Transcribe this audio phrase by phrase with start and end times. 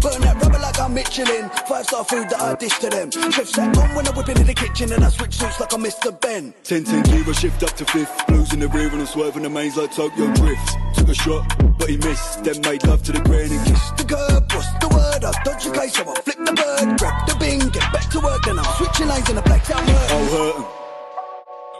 [0.00, 1.50] Burn that rubber like I'm Michelin.
[1.66, 3.10] Five star food that I dish to them.
[3.10, 5.82] Chef sat on when I'm whipping in the kitchen and I switch suits like I'm
[5.82, 6.18] Mr.
[6.20, 6.54] Benn.
[6.62, 8.26] 10 10 gear, I shift up to fifth.
[8.28, 10.76] Blues in the rear and I'm swerving the mains like Tokyo Drift.
[10.94, 12.44] Took a shot, but he missed.
[12.44, 13.96] Then made love to the grain and kissed.
[13.96, 15.24] The curb, what's the word?
[15.24, 18.20] I dodge your case, so I flip the bird, grab the bing, get back to
[18.20, 20.10] work, then I'm switching lanes in the black out hurt.
[20.12, 20.64] I'll oh, hurt him.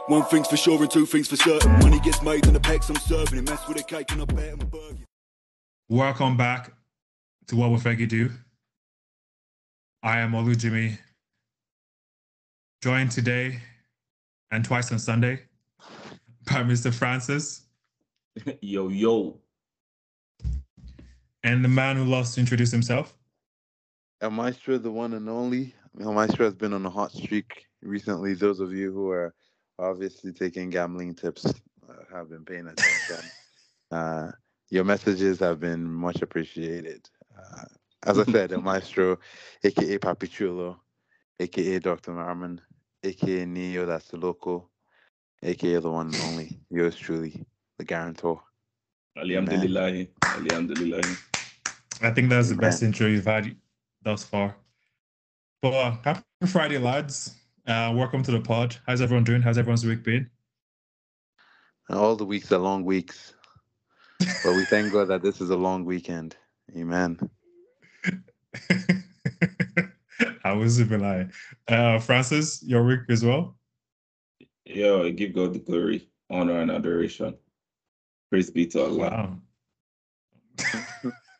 [0.07, 1.71] One thing's for sure and two things for certain.
[1.79, 3.39] Money gets made and the pecs I'm serving.
[3.39, 5.05] It mess with a cake and I bet him a burger.
[5.87, 6.73] Welcome back
[7.49, 8.29] to What Will Fergie Do?
[10.03, 10.99] I am Olu Jimmy,
[12.83, 13.59] joined today
[14.51, 15.39] and twice on Sunday
[16.45, 16.93] by Mr.
[16.93, 17.65] Francis
[18.61, 19.39] yo, yo.
[21.43, 23.17] and the man who loves to introduce himself.
[24.21, 25.73] El Maestro, the one and only.
[25.99, 28.35] El Maestro has been on a hot streak recently.
[28.35, 29.33] Those of you who are
[29.79, 33.31] obviously taking gambling tips uh, have been paying attention.
[33.91, 34.31] uh,
[34.69, 37.09] your messages have been much appreciated.
[37.39, 37.63] Uh,
[38.05, 39.19] as I said, El Maestro,
[39.63, 40.77] aka Papichulo,
[41.39, 42.11] aka Dr.
[42.11, 42.59] Marmon,
[43.03, 44.69] aka Neo, that's the local,
[45.43, 47.45] aka the one and only, yours truly,
[47.77, 48.41] the guarantor.
[49.17, 50.07] Alhamdulillah.
[50.23, 51.01] Alhamdulillah.
[52.01, 53.55] I think that's the best intro you've had
[54.01, 54.55] thus far.
[55.61, 57.35] But uh, happy Friday, lads.
[57.67, 58.77] Uh, welcome to the pod.
[58.87, 59.41] How's everyone doing?
[59.41, 60.29] How's everyone's week been?
[61.89, 63.33] All the weeks are long weeks,
[64.19, 66.37] but we thank God that this is a long weekend.
[66.75, 67.19] Amen.
[70.43, 71.27] I was even like,
[71.67, 73.55] uh, Francis, your week as well.
[74.65, 77.35] Yo, I give God the glory, honor, and adoration.
[78.29, 79.09] Praise be to Allah.
[79.09, 79.37] Wow.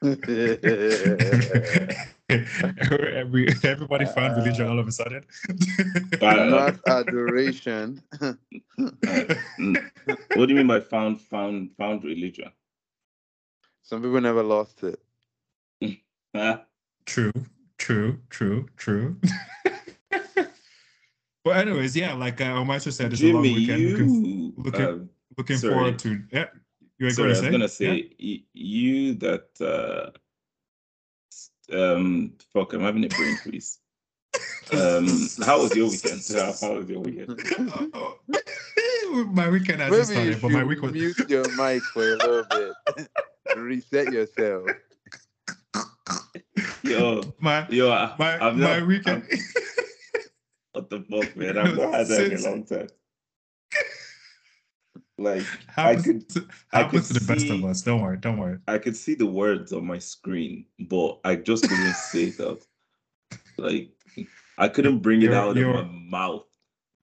[2.30, 5.23] Every, everybody found religion all of a sudden.
[6.21, 8.02] Uh, Not adoration.
[8.19, 8.38] Mm.
[10.36, 12.52] what do you mean by found found found religion?
[13.83, 14.99] Some people never lost it.
[16.35, 16.59] Huh?
[17.05, 17.31] true,
[17.77, 19.17] true, true, true.
[21.44, 23.91] but anyways, yeah, like uh, Omacho said, it's a long weekend.
[23.91, 24.53] Looking, you.
[24.58, 26.21] looking- um, looking forward to.
[26.31, 26.45] Yeah,
[26.98, 27.86] you were sorry, I going was to say.
[27.87, 28.03] gonna Yeah?
[28.03, 29.61] say y- you that.
[29.61, 30.11] uh
[31.71, 33.80] um, fuck, I'm having a brain freeze.
[34.71, 35.08] Um,
[35.43, 36.21] how was your weekend?
[36.32, 37.30] How, how was your weekend?
[39.33, 40.03] my weekend has Maybe you
[40.36, 40.92] started, but my should week was.
[40.93, 42.73] mute your mic for a little bit.
[43.58, 44.70] Reset yourself.
[46.83, 49.23] Yo, My yo, I, my I've my not- weekend.
[49.31, 49.39] I'm-
[50.73, 51.58] what the fuck, man?
[51.58, 52.87] I've not had that in a long time.
[55.17, 55.43] Like
[55.75, 57.81] I could, to, I happens to could the best of us.
[57.81, 58.15] Don't worry.
[58.17, 58.58] Don't worry.
[58.70, 62.61] I could see the words on my screen, but I just couldn't say it out.
[63.58, 63.89] Like
[64.58, 66.45] I couldn't bring it You're- out of you're- my mouth.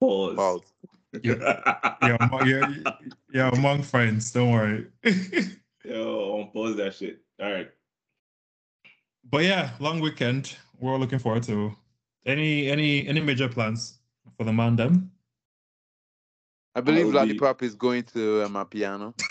[0.00, 0.36] Pause.
[0.36, 0.60] Wow.
[1.22, 2.68] You're among, you're,
[3.30, 4.30] you're among friends.
[4.32, 4.86] Don't worry.
[5.84, 7.20] Yo, pause that shit.
[7.40, 7.70] All right.
[9.30, 10.56] But yeah, long weekend.
[10.78, 11.74] We're all looking forward to
[12.26, 13.98] any any any major plans
[14.36, 15.10] for the man them.
[16.74, 19.14] I believe will be- Lollipop is going to um, amapiano.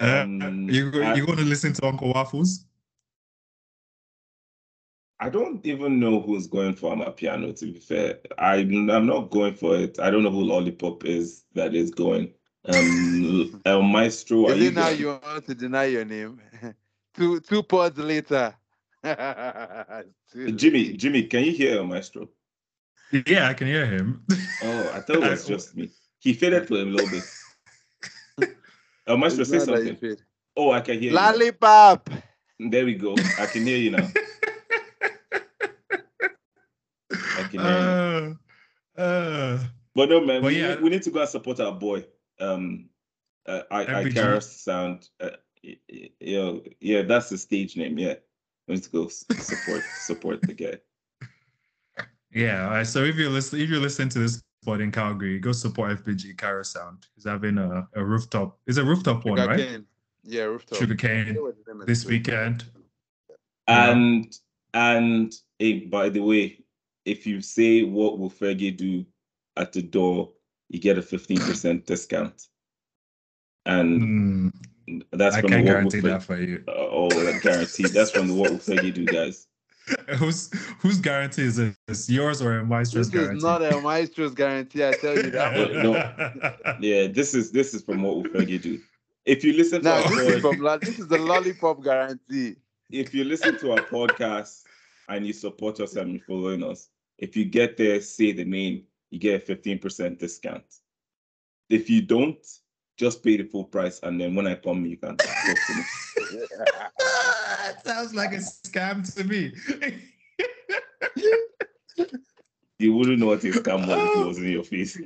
[0.00, 2.64] Um, you go- I- you going to listen to Uncle Waffles?
[5.20, 7.56] I don't even know who's going for amapiano.
[7.58, 9.98] To be fair, I'm I'm not going for it.
[10.00, 12.32] I don't know who Lollipop is that is going.
[12.66, 14.48] Um, El Maestro.
[14.48, 16.40] Is you it now you want to deny your name?
[17.14, 18.54] two two pods later.
[20.56, 22.28] Jimmy, Jimmy, can you hear El Maestro?
[23.26, 24.24] Yeah, I can hear him.
[24.62, 25.90] Oh, I thought it was just me.
[26.20, 28.48] He faded for a little bit.
[29.06, 30.16] El Maestro, It's say not that you something.
[30.56, 31.14] Oh, I can hear you.
[31.16, 31.30] now.
[31.32, 32.08] Lollipop.
[32.58, 33.14] There we go.
[33.38, 34.08] I can hear you now.
[37.36, 38.38] I can hear you.
[38.96, 39.58] uh, uh,
[39.94, 40.68] But no, man, But we, yeah.
[40.76, 42.06] need, we need to go and support our boy.
[42.40, 42.88] Um,
[43.46, 44.14] uh, I, I MBG.
[44.14, 45.08] Kara Sound.
[45.20, 45.30] Uh,
[45.62, 47.98] y- y- yo, yeah, that's the stage name.
[47.98, 48.14] Yeah,
[48.68, 50.78] we need to go support support the guy.
[52.32, 52.64] yeah.
[52.64, 55.52] all right, So if you listen, if you listen to this pod in Calgary, go
[55.52, 57.06] support FBG Cairo Sound.
[57.14, 58.58] He's having a, a rooftop.
[58.66, 59.58] It's a rooftop one, right?
[59.58, 59.84] Sugarcane.
[60.24, 60.78] Yeah, rooftop.
[60.78, 61.86] Sugar cane forget what the name is.
[61.86, 62.64] this weekend.
[63.68, 63.90] Yeah.
[63.90, 64.38] And
[64.72, 66.64] and hey, by the way,
[67.04, 69.04] if you say what will Fergie do
[69.56, 70.32] at the door,
[70.68, 72.48] you get a fifteen percent discount.
[73.66, 74.52] And
[74.86, 76.62] Hmm, that's I from can't the guarantee that for you.
[76.68, 77.86] Uh, oh, that guaranteed.
[77.86, 79.46] That's from the What Will Fergie Do, guys.
[80.16, 80.50] whose
[80.80, 81.56] whose guarantee is
[81.86, 82.08] this?
[82.08, 83.44] Yours or a Maestro's This is guarantee?
[83.44, 84.84] not a maestro's guarantee.
[84.86, 85.54] I tell you that.
[85.54, 86.76] No, no.
[86.80, 88.80] Yeah, this is this is from what will Fergie do.
[89.26, 92.56] If you listen to Now our this is from this is the lollipop guarantee.
[92.90, 94.62] if you listen to our podcast
[95.08, 96.88] and you support us and you're following us,
[97.18, 98.84] if you get there, say the name,
[99.14, 100.64] you get a 15% discount.
[101.70, 102.44] If you don't,
[102.98, 105.84] just pay the full price, and then when I come, you can talk to me.
[107.64, 109.52] That sounds like a scam to me.
[112.78, 114.98] You wouldn't know what a scam was if it was in your face.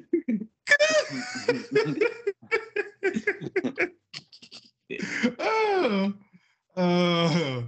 [5.39, 6.15] oh,
[6.77, 7.65] oh.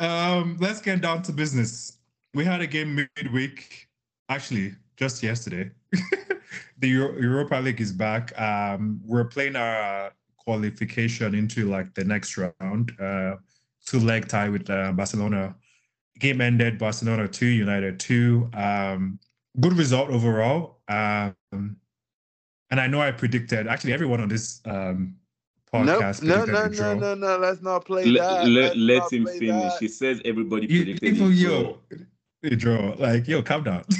[0.00, 1.98] Um, let's get down to business.
[2.32, 3.88] We had a game midweek,
[4.28, 5.70] actually, just yesterday.
[6.78, 8.38] the Euro- Europa League is back.
[8.40, 12.92] Um, we're playing our qualification into like the next round.
[13.00, 13.36] Uh,
[13.86, 15.54] two leg tie with uh, Barcelona.
[16.18, 18.48] Game ended Barcelona two, United two.
[18.54, 19.18] Um,
[19.60, 20.78] good result overall.
[20.88, 21.34] Um,
[22.70, 25.16] and I know I predicted actually everyone on this um,
[25.72, 26.22] Nope, podcast.
[26.22, 26.94] no, predicted no, a no, draw.
[26.94, 27.38] no, no.
[27.38, 28.48] Let's not play let that.
[28.48, 29.72] let, Let's let not him finish.
[29.72, 29.76] that.
[29.80, 31.34] He says everybody You, predicted even it.
[31.36, 31.78] yo,
[32.44, 32.94] a draw.
[32.98, 33.84] Like yo, calm down.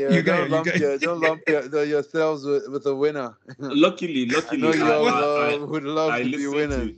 [0.00, 2.86] Yeah, you don't got, you lump, got, your, don't lump your, the- yourselves with, with
[2.86, 3.36] a winner.
[3.58, 6.88] Luckily, luckily, know I, all I, I, would love I to be listened winners.
[6.90, 6.96] to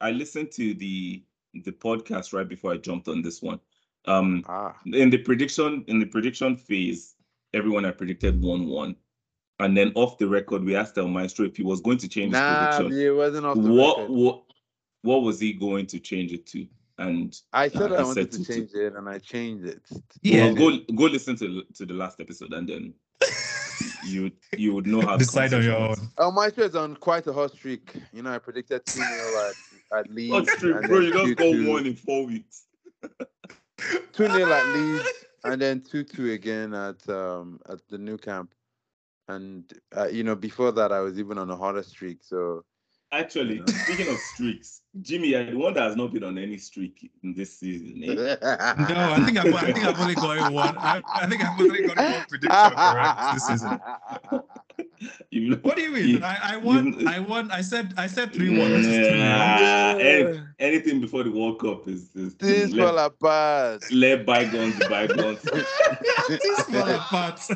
[0.00, 1.22] I listened to the
[1.64, 3.58] the podcast right before I jumped on this one.
[4.06, 7.14] Um, Ah, in the prediction in the prediction phase,
[7.54, 8.94] everyone had predicted one one,
[9.58, 12.32] and then off the record, we asked El Maestro if he was going to change
[12.32, 13.00] nah, his prediction.
[13.06, 14.10] it wasn't off the What record.
[14.10, 14.42] what
[15.02, 16.66] what was he going to change it to?
[16.98, 19.66] And I said uh, I he wanted said to to- change it, and I changed
[19.66, 19.82] it.
[20.22, 20.46] Yeah.
[20.52, 22.94] well, go go listen to to the last episode, and then
[24.06, 25.96] you you would know how the decide on your own.
[26.18, 27.94] Oh, my is on quite a hot streak.
[28.12, 29.08] You know, I predicted 2 0
[29.92, 30.32] at, at Leeds.
[30.32, 30.46] was.
[30.46, 31.00] What's true, and bro?
[31.00, 32.64] then You just go one in four weeks.
[34.14, 35.08] 2 0 at Leeds,
[35.44, 38.52] and then 2 2 again at um at the Nou Camp.
[39.28, 39.64] And,
[39.96, 42.18] uh, you know, before that, I was even on a hotter streak.
[42.22, 42.64] So,
[43.10, 43.74] Actually, Yeah.
[43.84, 47.34] speaking of streaks, Jimmy, you're the one that has not been on any streak in
[47.34, 48.02] this season.
[48.02, 48.14] Eh?
[48.14, 50.76] No, I think I've, I think I've only got one.
[50.78, 53.80] I, I think I've only got one prediction correct this season.
[55.30, 56.08] You What do you mean?
[56.08, 56.98] You- I, I won.
[57.00, 57.50] you- I won.
[57.50, 57.92] I said.
[57.96, 58.70] I said three one.
[58.70, 59.18] This is one.
[59.18, 63.82] Nah, anything before the World Cup is, is Things let, fall apart.
[63.92, 65.40] let bygones be bygones.
[66.28, 67.40] This fall apart.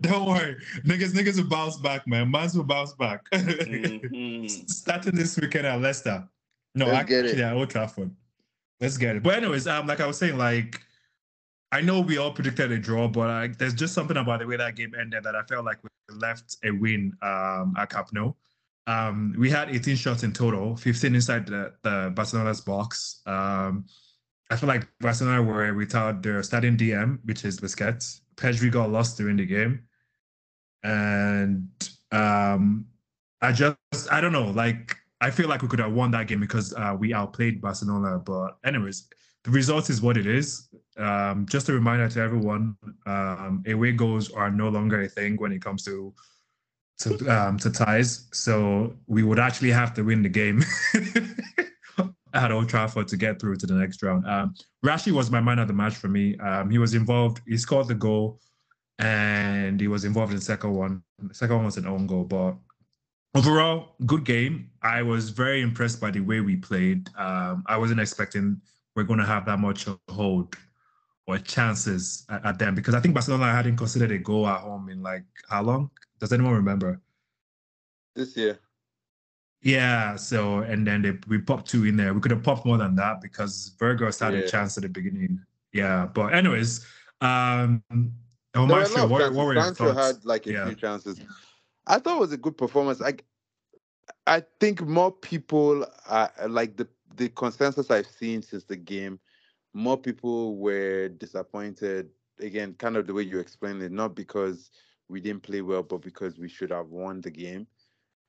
[0.00, 1.12] Don't worry, niggas.
[1.12, 2.30] Niggas will bounce back, man.
[2.30, 3.20] Mans will bounce back.
[3.32, 4.68] Mhm.
[4.70, 6.28] Starting this weekend at Leicester.
[6.74, 7.44] No, Let's get actually it.
[7.44, 8.10] at Old Trafford.
[8.80, 9.22] Let's get it.
[9.22, 10.80] But anyways, um, like I was saying, like
[11.72, 14.56] I know we all predicted a draw, but like there's just something about the way
[14.56, 18.34] that game ended that I felt like we left a win um at Camp Nou.
[18.86, 23.22] Um, we had 18 shots in total, 15 inside the, the Barcelona's box.
[23.26, 23.86] Um,
[24.50, 28.20] I feel like Barcelona were without their starting DM, which is Busquets.
[28.36, 29.84] Pedri got lost during the game,
[30.82, 31.68] and
[32.10, 32.86] um,
[33.40, 33.76] I just
[34.10, 34.50] I don't know.
[34.50, 38.18] Like I feel like we could have won that game because uh, we outplayed Barcelona.
[38.18, 39.08] But anyways,
[39.44, 40.68] the result is what it is.
[40.96, 45.52] Um, just a reminder to everyone: um, away goals are no longer a thing when
[45.52, 46.14] it comes to
[46.98, 48.28] to um, to ties.
[48.32, 50.62] So we would actually have to win the game
[52.34, 54.26] at Old Trafford to get through to the next round.
[54.26, 54.54] Um,
[54.84, 56.36] Rashi was my man of the match for me.
[56.38, 57.40] Um, he was involved.
[57.46, 58.40] He scored the goal,
[58.98, 61.02] and he was involved in the second one.
[61.18, 62.54] The second one was an own goal, but
[63.34, 64.70] overall, good game.
[64.82, 67.08] I was very impressed by the way we played.
[67.16, 68.60] Um, I wasn't expecting
[68.94, 70.56] we're going to have that much hold
[71.26, 74.88] or chances at, at them because I think Barcelona hadn't considered a goal at home
[74.88, 75.90] in like how long?
[76.18, 77.00] Does anyone remember?
[78.14, 78.58] This year.
[79.62, 80.16] Yeah.
[80.16, 82.12] So and then they, we popped two in there.
[82.12, 85.40] We could have popped more than that because Weghorst had a chance at the beginning.
[85.72, 86.06] Yeah.
[86.06, 86.84] But anyways,
[87.20, 90.16] um, There were a Omar, what, what were your Sancho thoughts?
[90.18, 90.66] had like a Yeah.
[90.66, 91.20] few chances.
[91.86, 93.00] I thought it was a good performance.
[93.00, 93.14] I,
[94.26, 99.18] I think more people are like the the consensus I've seen since the game.
[99.74, 102.10] More people were disappointed.
[102.40, 104.70] Again, kind of the way you explained it, not because
[105.08, 107.66] we didn't play well, but because we should have won the game.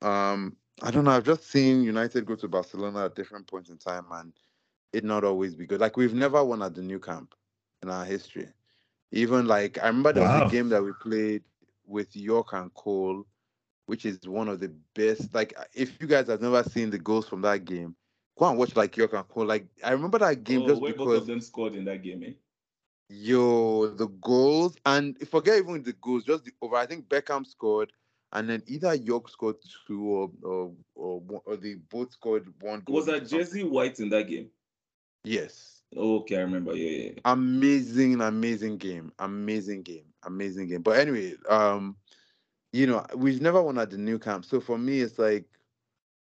[0.02, 1.12] Um, I don't know.
[1.12, 4.34] I've just seen United go to Barcelona at different points in time, and
[4.92, 5.80] it not always be good.
[5.80, 7.34] Like we've never won at the Nou Camp
[7.82, 8.48] in our history.
[9.12, 11.44] Even like I remember there was a game that we played
[11.86, 13.26] with Yorke and Cole,
[13.86, 15.34] which is one of the best.
[15.34, 17.96] Like if you guys have never seen the goals from that game,
[18.38, 19.46] go and watch like Yorke and Cole.
[19.46, 22.04] Like I remember that game Oh, just where both because of them scored in that
[22.04, 22.32] game, eh?
[23.10, 26.76] yo the goals and forget even the goals, just the over.
[26.76, 27.92] I think Beckham scored,
[28.32, 32.96] and then either Yorke scored two or or or, or they both scored one goal.
[32.96, 33.28] Was that.
[33.28, 34.50] Jesse White in that game?
[35.24, 35.82] Yes.
[35.96, 36.76] Okay, I remember.
[36.76, 37.12] Yeah.
[37.14, 37.20] yeah.
[37.26, 41.96] amazing amazing game amazing game amazing game but anyway um
[42.72, 45.46] you know we've never won at the Nou Camp so for me it's like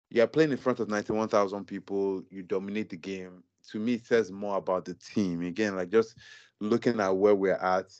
[0.09, 3.43] you're playing in front of 91,000 people you dominate the game.
[3.71, 5.41] To me it says more about the team.
[5.41, 6.15] Again like just
[6.59, 7.91] looking at where we're at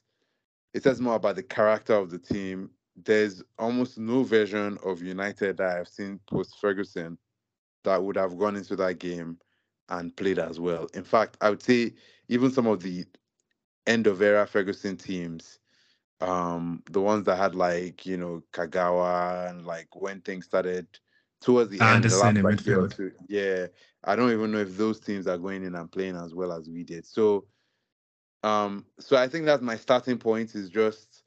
[0.73, 2.69] it says more about the character of the team.
[2.95, 7.17] There's almost no version of United that I've seen post Ferguson
[7.83, 9.37] that would have gone into that game
[9.89, 10.87] and played as well.
[10.93, 11.93] In fact, I would say
[12.27, 13.05] even some of the
[13.85, 15.59] end of era Ferguson teams,
[16.19, 20.87] um, the ones that had like you know Kagawa and like when things started
[21.41, 22.95] towards the end, the last, like, midfield.
[22.95, 23.67] two, yeah,
[24.03, 26.69] I don't even know if those teams are going in and playing as well as
[26.69, 27.05] we did.
[27.05, 27.45] So,
[28.43, 31.23] um, so I think that's my starting point is just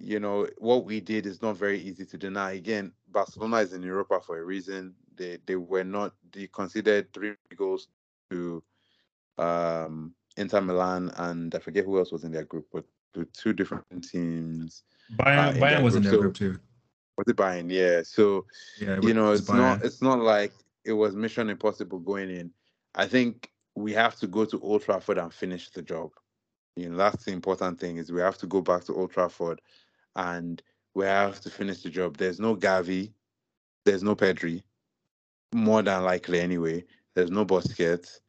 [0.00, 2.52] you know what we did is not very easy to deny.
[2.52, 4.94] Again, Barcelona is in Europa for a reason.
[5.16, 7.88] They they were not they considered three goals
[8.30, 8.62] to
[9.38, 12.84] um Inter Milan and I forget who else was in their group, but
[13.34, 14.84] two different teams.
[15.16, 16.58] Bayern, uh, Bayern was in their so- group too.
[17.20, 17.70] Was it Bayern?
[17.70, 18.00] Yeah.
[18.02, 18.46] So
[18.78, 20.52] Yeah, you know, it's not it's not like
[20.86, 22.50] it was mission impossible going in.
[22.94, 26.12] I think we have to go to Old Trafford and finish the job.
[26.76, 29.60] You know, that's the important thing is we have to go back to Old Trafford
[30.16, 30.62] and
[30.94, 32.16] we have to finish the job.
[32.16, 33.12] There's no Gavi,
[33.84, 34.62] there's no Pedri,
[35.52, 36.84] more than likely anyway.
[37.14, 38.20] There's no Busquets.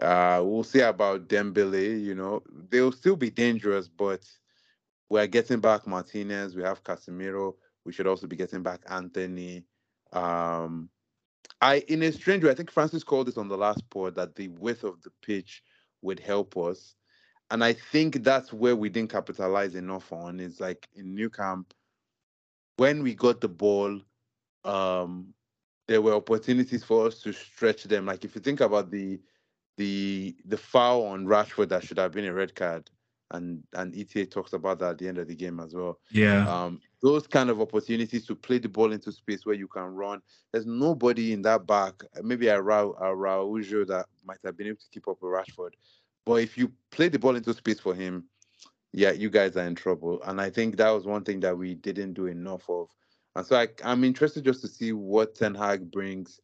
[0.00, 2.02] Uh, we'll see about Dembele.
[2.02, 4.22] You know, they'll still be dangerous, but
[5.10, 6.56] we're getting back Martinez.
[6.56, 7.56] We have Casemiro.
[7.84, 9.64] We should also be getting back Anthony.
[10.12, 10.88] Um,
[11.60, 14.34] I, in a strange way, I think Francis called this on the last pod that
[14.34, 15.62] the width of the pitch
[16.02, 16.94] would help us,
[17.50, 20.40] and I think that's where we didn't capitalize enough on.
[20.40, 21.72] Is like in Nou Camp,
[22.76, 24.00] when we got the ball,
[24.64, 25.32] um,
[25.88, 28.06] there were opportunities for us to stretch them.
[28.06, 29.20] Like if you think about the
[29.76, 32.90] the the foul on Rashford that should have been a red card,
[33.32, 35.98] and and ETA talks about that at the end of the game as well.
[36.10, 36.48] Yeah.
[36.48, 40.22] Um, those kind of opportunities to play the ball into space where you can run.
[40.52, 42.02] There's nobody in that back.
[42.22, 45.72] Maybe a Ra- a Araujo that might have been able to keep up with Rashford,
[46.24, 48.24] but if you play the ball into space for him,
[48.92, 50.22] yeah, you guys are in trouble.
[50.22, 52.88] And I think that was one thing that we didn't do enough of.
[53.34, 56.40] And so I, I'm interested just to see what Ten Hag brings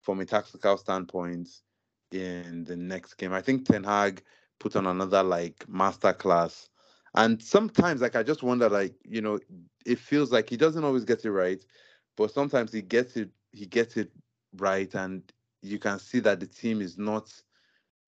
[0.00, 1.48] from a tactical standpoint
[2.10, 3.32] in the next game.
[3.32, 4.22] I think Ten Hag
[4.62, 6.68] put on another like master class.
[7.14, 9.40] And sometimes like I just wonder like, you know,
[9.84, 11.62] it feels like he doesn't always get it right,
[12.16, 14.10] but sometimes he gets it he gets it
[14.56, 15.22] right and
[15.62, 17.28] you can see that the team is not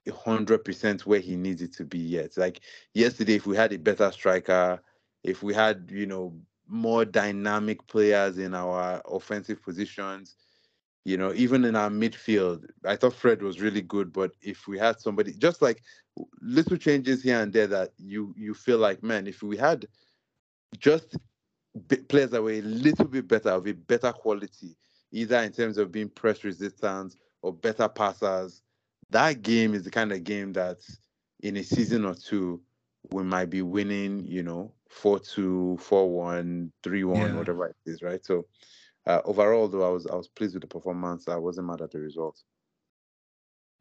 [0.07, 2.37] a hundred percent where he needs it to be yet.
[2.37, 2.61] Like
[2.95, 4.81] yesterday, if we had a better striker,
[5.25, 6.35] if we had, you know,
[6.69, 10.37] more dynamic players in our offensive positions,
[11.05, 14.13] you know, even in our midfield, I thought Fred was really good.
[14.13, 15.83] But if we had somebody, just like
[16.41, 19.87] little changes here and there, that you you feel like, man, if we had
[20.79, 21.17] just
[22.09, 24.77] players that were a little bit better, of a better quality,
[25.13, 28.63] either in terms of being press resistant or better passers,
[29.11, 30.79] that game is the kind of game that
[31.43, 32.63] in a season or two
[33.13, 37.37] we might be winning, you know, 4-2, 4-1, 3-1, Yeah.
[37.37, 38.25] whatever it is, right?
[38.25, 38.47] So
[39.07, 41.29] uh, overall though I was I was pleased with the performance.
[41.29, 42.41] I wasn't mad at the result.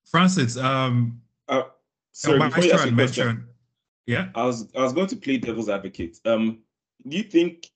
[0.05, 1.63] Francis, um, Uh,
[2.11, 3.47] sorry, Maestro before you ask had your question,
[4.05, 6.19] yeah, I was I was going to play devil's advocate.
[6.25, 6.59] Um,
[7.07, 7.69] do you think,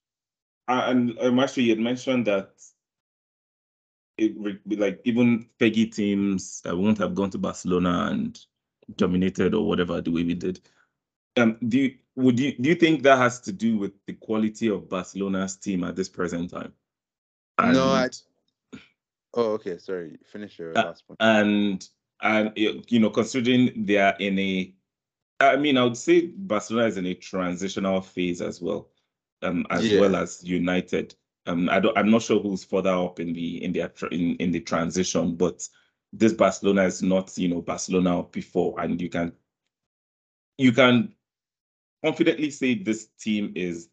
[0.68, 2.52] uh, and uh, Maestro, you had mentioned that
[4.18, 4.36] it
[4.66, 8.40] like even Peggy teams that won't have gone to Barcelona and
[8.96, 10.60] dominated or whatever the way we did.
[11.38, 14.70] Um, do you would you do you think that has to do with the quality
[14.70, 16.74] of Barcelona's team at this present time?
[17.60, 18.10] No, I-
[19.34, 19.78] Oh, okay.
[19.78, 20.18] Sorry.
[20.26, 21.18] Finish your Uh, last point.
[21.22, 21.88] and
[22.22, 24.74] and you know considering they are in a
[25.40, 28.90] i mean i would say barcelona is in a transitional phase as well
[29.44, 30.00] um as Yeah.
[30.00, 31.14] well as united
[31.46, 34.52] um i don't i'm not sure who's further up in the in the in, in
[34.52, 35.68] the transition but
[36.12, 39.32] this barcelona is not you know barcelona before and you can
[40.58, 41.14] you can
[42.04, 43.90] confidently say this team is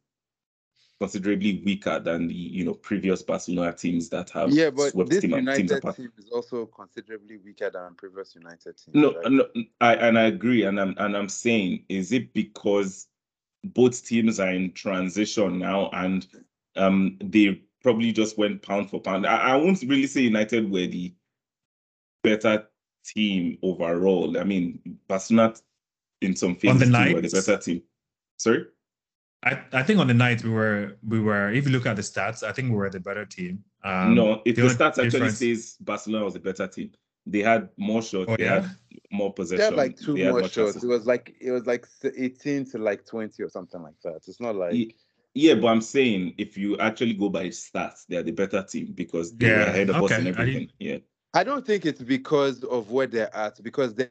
[1.01, 5.23] considerably weaker than the you know previous barcelona teams that have Yeah, but swept this
[5.23, 8.95] team, teams United apart team is also considerably weaker than previous United teams.
[8.95, 9.31] No, right?
[9.31, 9.49] no,
[9.81, 13.09] I and I agree, and I'm and I'm saying, is it because
[13.65, 16.27] both teams are in transition now, and
[16.77, 19.27] um, they probably just went pound for pound.
[19.27, 21.13] I, I won't really say United were the
[22.23, 22.67] better
[23.05, 24.39] team overall.
[24.39, 25.55] I mean, Barcelona
[26.21, 27.33] in some phases the were the night?
[27.33, 27.83] better team.
[28.39, 28.67] Sorry.
[29.45, 32.03] I, I think on the night we were we were if you look at the
[32.03, 33.63] stats, I think we were the better team.
[33.85, 36.93] Um, no, if the, only stats actually difference- says Barcelona was a better team,
[37.27, 38.63] they had more shots, Oh, they yeah?
[38.63, 38.71] had
[39.13, 40.83] more possession, They had like two they had more more shots.
[40.83, 44.23] It was like it was like 18 to like 20 or something like that.
[44.27, 44.95] It's not like Ye-
[45.35, 48.93] Yeah, but I'm saying if you actually go by stats, they are the better team
[48.95, 50.71] because they were ahead of us okay, in I everything.
[50.79, 50.99] Yeah.
[51.35, 54.09] I don't think it's because of where they're at, because they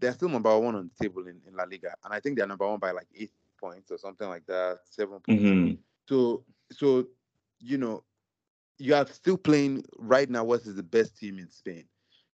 [0.00, 1.94] they're still number one on the table in, in La Liga.
[2.04, 3.30] And I think they're number one by like eight
[3.64, 5.42] points or something like that, seven points.
[5.42, 5.78] Mhm.
[6.08, 7.06] So so
[7.60, 8.04] you know,
[8.78, 10.44] you are still playing right now.
[10.44, 11.84] What is the best team in Spain,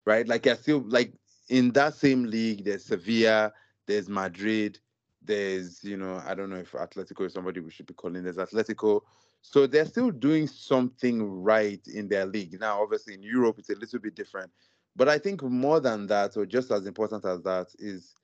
[0.04, 0.28] right?
[0.28, 1.12] Like you're still like
[1.48, 2.64] in that same league.
[2.64, 3.52] There's Sevilla,
[3.86, 4.78] there's Madrid,
[5.22, 8.22] there's you know I don't know if Atletico is somebody we should be calling.
[8.22, 9.00] There's Atletico.
[9.46, 12.58] So they're still doing something right in their league.
[12.58, 14.50] Now, obviously, in Europe, it's a little bit different.
[14.96, 18.14] But I think more than that, or just as important as that, is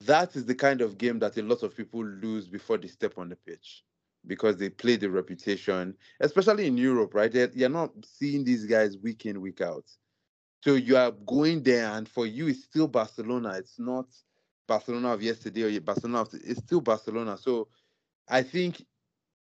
[0.00, 3.14] that is the kind of game that a lot of people lose before they step
[3.18, 3.82] on the pitch
[4.26, 7.32] because they play the reputation, especially in Europe, right?
[7.32, 9.84] They're, you're not seeing these guys week in, week out.
[10.62, 13.50] So you are going there, and for you, it's still Barcelona.
[13.50, 14.06] It's not
[14.66, 17.38] Barcelona of yesterday or Barcelona of it's still Barcelona.
[17.38, 17.68] So
[18.28, 18.84] I think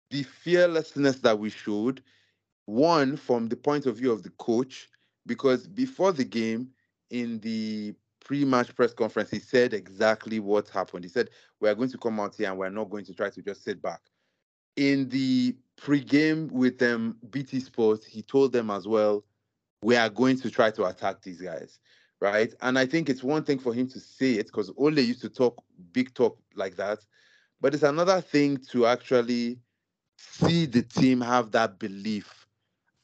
[0.09, 2.03] the fearlessness that we showed,
[2.65, 4.89] one from the point of view of the coach,
[5.25, 6.69] because before the game
[7.09, 11.03] in the pre-match press conference, he said exactly what happened.
[11.03, 13.29] He said, "We are going to come out here and we're not going to try
[13.29, 14.01] to just sit back."
[14.75, 19.23] In the pre-game with them, um, BT Sports, he told them as well,
[19.81, 21.79] "We are going to try to attack these guys."
[22.19, 25.21] Right, and I think it's one thing for him to say it because Ole used
[25.21, 25.61] to talk
[25.91, 26.99] big talk like that,
[27.59, 29.59] but it's another thing to actually
[30.17, 32.43] see the team have that belief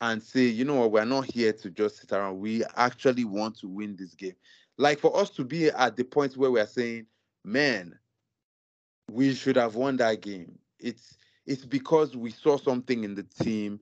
[0.02, 2.40] and say, you know what, we're not here to just sit around.
[2.40, 4.36] We actually want to win this game.
[4.80, 7.06] Like for us to be at the point where we're saying,
[7.44, 8.00] man,
[9.12, 10.58] we should have won that game.
[10.80, 13.82] It's it's because we saw something in the team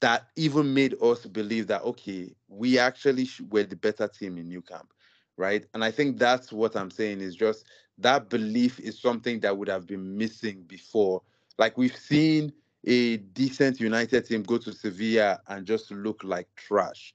[0.00, 4.62] that even made us believe that okay, we actually were the better team in Nou
[4.62, 4.94] Camp,
[5.36, 5.66] right?
[5.74, 7.66] And I think that's what I'm saying is just
[7.98, 11.20] that belief is something that would have been missing before.
[11.58, 12.50] Like we've seen
[12.86, 17.14] a decent United team go to Sevilla and just look like trash.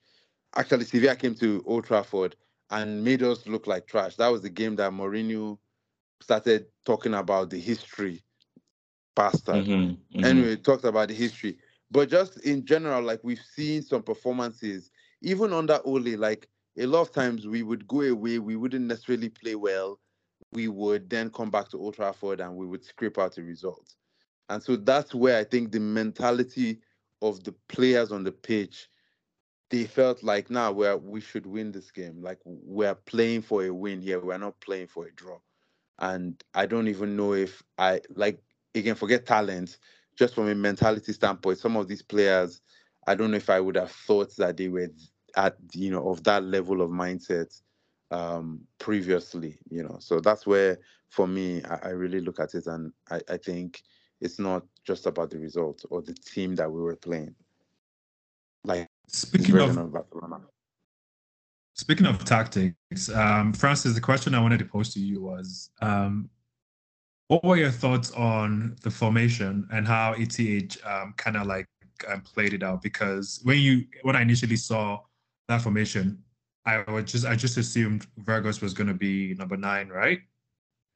[0.55, 2.35] Actually, Sevilla came to Old Trafford
[2.71, 4.15] and made us look like trash.
[4.15, 5.57] That was the game that Mourinho
[6.21, 8.23] started talking about the history,
[9.15, 9.65] bastard.
[9.65, 10.25] Mm-hmm, mm-hmm.
[10.25, 11.57] Anyway, talked about the history.
[11.91, 16.47] But just in general, like we've seen some performances, even under Ole, like
[16.77, 20.00] a lot of times we would go away, we wouldn't necessarily play well.
[20.53, 23.96] We would then come back to Old Trafford and we would scrape out a result.
[24.50, 26.79] And so that's where I think the mentality
[27.22, 28.89] of the players on the pitch,
[29.70, 32.22] they felt like, now nah, we're we should win this game.
[32.22, 34.20] Like we're playing for a win here.
[34.20, 35.40] We're not playing for a draw.
[36.00, 38.42] And I don't even know if I like
[38.75, 39.77] again forget talent,
[40.18, 42.62] just from a mentality standpoint, some of these players,
[43.08, 44.90] I don't know if I would have thought that they were
[45.36, 47.62] at you know of that level of mindset
[48.12, 49.98] um previously, you know.
[50.00, 50.79] So that's where
[51.10, 53.84] for me I, I really look at it and I, I think
[54.22, 57.36] it's not just about the result or the team that we were playing.
[59.11, 60.41] Speaking of, of Barcelona.
[61.74, 66.29] Speaking of tactics, um, Francis, the question I wanted to pose to you was um,
[67.27, 71.67] what were your thoughts on the formation and how ETH um, kind of like
[72.07, 72.81] um, played it out?
[72.81, 75.00] Because when you when I initially saw
[75.48, 76.22] that formation,
[76.65, 80.19] I would just I just assumed Weghorst was going to be number nine, right?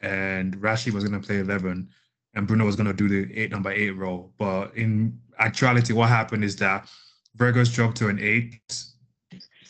[0.01, 1.89] And Rashi was going to play eleven
[2.35, 4.33] and Bruno was going to do the eight number eight role.
[4.37, 6.89] But in actuality, what happened is that
[7.37, 8.61] Weghorst dropped to an eight.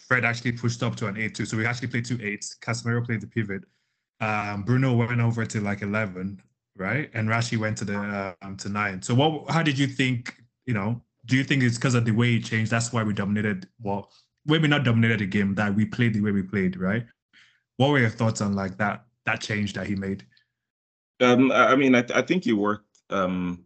[0.07, 1.45] Fred actually pushed up to an eight too.
[1.45, 2.57] So we actually played two eights.
[2.61, 3.63] Casemiro played the pivot.
[4.19, 6.41] Um, Bruno went over to like eleven,
[6.77, 7.09] right?
[7.13, 9.01] And Rashi went to the um, to nine.
[9.01, 9.49] So what?
[9.49, 10.35] How did you think?
[10.65, 12.71] You know, do you think it's because of the way it changed?
[12.71, 13.67] That's why we dominated.
[13.81, 14.11] Well,
[14.45, 15.55] maybe not dominated the game.
[15.55, 17.05] That we played the way we played, right?
[17.77, 20.25] What were your thoughts on like that that change that he made?
[21.21, 22.87] Um, I mean, I, th- I think it worked.
[23.09, 23.65] Um,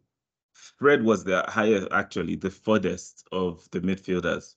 [0.77, 4.55] Fred was the highest, actually, the furthest of the midfielders,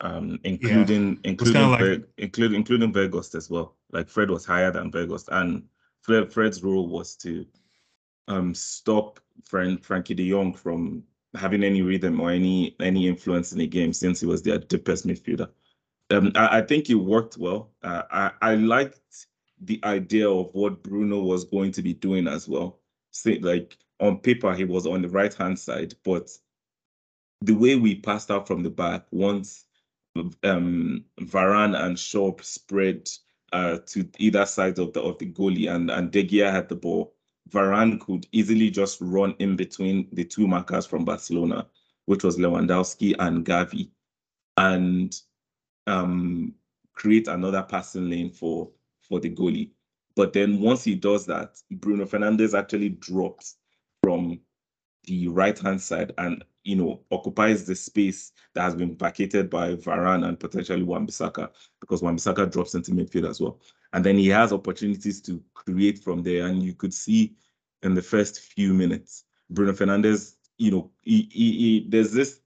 [0.00, 1.30] um, including yeah.
[1.30, 1.80] including like...
[1.80, 3.76] Ver- including including Weghorst as well.
[3.90, 5.64] Like Fred was higher than Weghorst, and
[6.02, 7.46] Fred, Fred's role was to
[8.28, 11.02] um, stop Frank, Frenkie De Jong from
[11.34, 15.06] having any rhythm or any any influence in the game since he was their deepest
[15.06, 15.48] midfielder.
[16.10, 17.72] Um, I, I think it worked well.
[17.82, 19.26] Uh, I I liked
[19.62, 22.80] the idea of what Bruno was going to be doing as well.
[23.12, 26.30] Say, like on paper, he was on the right hand side, but
[27.40, 29.64] the way we passed out from the back, once
[30.42, 33.08] um, Varane and Shaw spread
[33.52, 36.76] uh, to either side of the of the goalie, and and De Gea had the
[36.76, 37.14] ball,
[37.50, 41.66] Varane could easily just run in between the two markers from Barcelona,
[42.06, 43.90] which was Lewandowski and Gavi,
[44.56, 45.14] and
[45.86, 46.54] um,
[46.94, 49.70] create another passing lane for for the goalie.
[50.16, 53.56] But then once he does that, Bruno Fernandes actually drops
[54.04, 54.38] from
[55.04, 59.74] the right hand side and you know occupies the space that has been vacated by
[59.76, 61.48] Varane and potentially Wan-Bissaka
[61.80, 63.60] because Wan-Bissaka drops into midfield as well.
[63.92, 66.46] And then he has opportunities to create from there.
[66.46, 67.36] And you could see
[67.82, 72.40] in the first few minutes, Bruno Fernandes, you know, he, he, he, there's this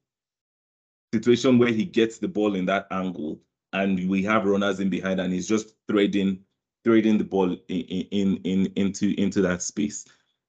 [1.13, 3.41] situation where he gets the ball in that angle,
[3.73, 6.41] and we have runners in behind, and he's just threading
[6.85, 10.07] threading the ball in, in, in into into that space.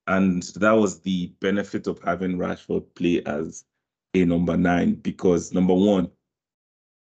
[0.09, 3.63] And that was the benefit of having Rashford play as
[4.15, 6.09] a number nine because number one,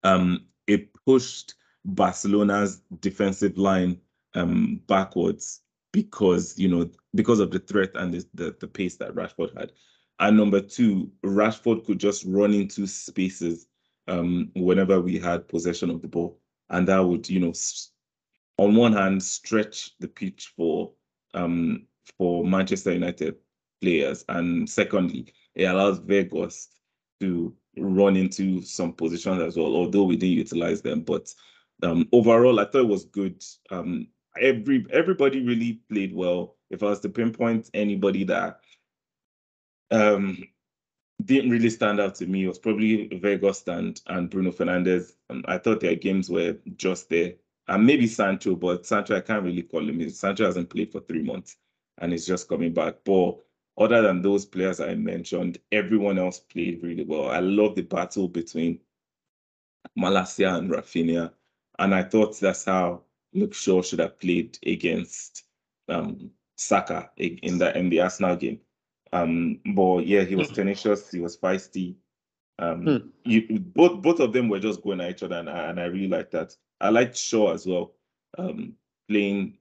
[0.06, 4.00] um, it pushed Barcelona's defensive line
[4.34, 9.14] um, backwards because you know because of the threat and the, the, the pace that
[9.14, 9.74] Rashford had.
[10.20, 13.68] And number two, Rashford could just run into spaces
[14.08, 17.54] um, whenever we had possession of the ball, and that would you know
[18.58, 20.94] on one hand stretch the pitch for
[21.34, 21.86] um,
[22.18, 23.36] for Manchester United
[23.82, 26.68] players, and secondly, it allows Weghorst
[27.22, 31.02] to run into some positions as well, although we didn't utilize them.
[31.02, 31.34] But
[31.84, 33.44] um, overall, I thought it was good.
[33.70, 34.08] Um,
[34.40, 36.56] every everybody really played well.
[36.70, 38.60] If I was to pinpoint anybody that
[39.92, 40.44] um,
[41.24, 45.14] didn't really stand out to me, it was probably Weghorst and, and Bruno Fernandes.
[45.30, 47.34] Um, I thought their games were just there.
[47.68, 50.08] And maybe Sancho, but Sancho, I can't really call him.
[50.10, 51.58] Sancho hasn't played for three months
[52.00, 52.96] and he's just coming back.
[53.04, 53.38] But
[53.78, 57.30] other than those players I mentioned, everyone else played really well.
[57.30, 58.80] I love the battle between
[59.98, 61.32] Malacia and Raphinha.
[61.80, 63.02] And I thought that's how
[63.34, 65.44] Luke Shaw should have played against
[65.90, 68.60] um, Saka in the in the Arsenal game.
[69.12, 70.56] Um, but yeah, he was hmm.
[70.56, 71.96] tenacious, he was feisty.
[72.58, 72.98] Um, hmm.
[73.26, 75.86] you, both both of them were just going at each other, and I, and I
[75.86, 76.56] really liked that.
[76.80, 77.94] I liked Shaw as well,
[78.38, 78.74] um,
[79.10, 79.58] playing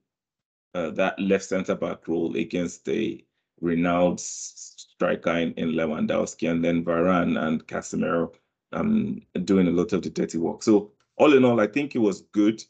[0.74, 3.24] uh, that left centre back role against the
[3.60, 8.32] renowned striker in, in Lewandowski, and then Varane and Casemiro
[8.72, 10.62] um, doing a lot of the dirty work.
[10.62, 12.62] So all in all, I think it was good.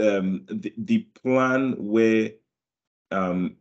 [0.00, 2.32] Um, the, the plan where
[3.10, 3.56] um,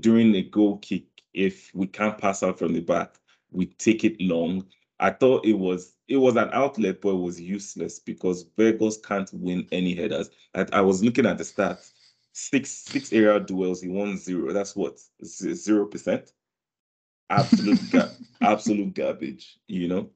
[0.00, 3.14] during the goal kick, if we can't pass out from the back,
[3.50, 4.66] we take it long.
[4.98, 9.30] I thought it was it was an outlet, but it was useless because Weghorst can't
[9.32, 10.30] win any headers.
[10.54, 11.92] I, I was looking at the stats
[12.36, 14.52] six six area duels, he won zero.
[14.52, 16.32] That's what zero percent.
[17.30, 20.10] Absolute ga- absolute garbage, you know.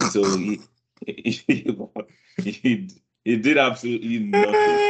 [0.00, 0.62] So he
[1.06, 1.76] he,
[2.38, 2.88] he,
[3.24, 4.84] he did absolutely nothing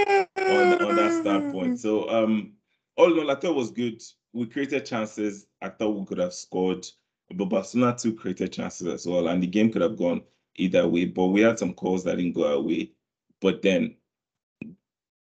[0.46, 1.80] on, on that standpoint.
[1.80, 2.52] So um
[2.96, 4.00] all in all, I thought it was good.
[4.32, 5.46] We created chances.
[5.60, 6.86] I thought we could have scored,
[7.34, 10.22] but Barcelona too created chances as well, and the game could have gone
[10.54, 11.06] either way.
[11.06, 12.92] But we had some calls that didn't go our way.
[13.40, 13.96] But then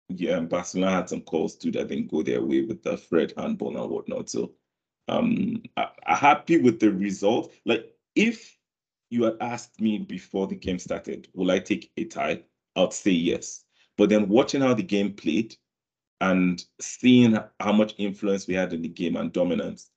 [0.08, 3.76] yeah, Barcelona had some calls too that didn't go their way with the Fred handball
[3.76, 4.28] and whatnot.
[4.30, 4.52] So
[5.08, 7.52] um I, I'm happy with the result.
[7.64, 8.56] Like if
[9.10, 12.42] you had asked me before the game started, will I take a tie?
[12.76, 13.64] I'd say yes.
[13.96, 15.56] But then watching how the game played
[16.20, 19.90] and seeing how much influence we had in the game and dominance,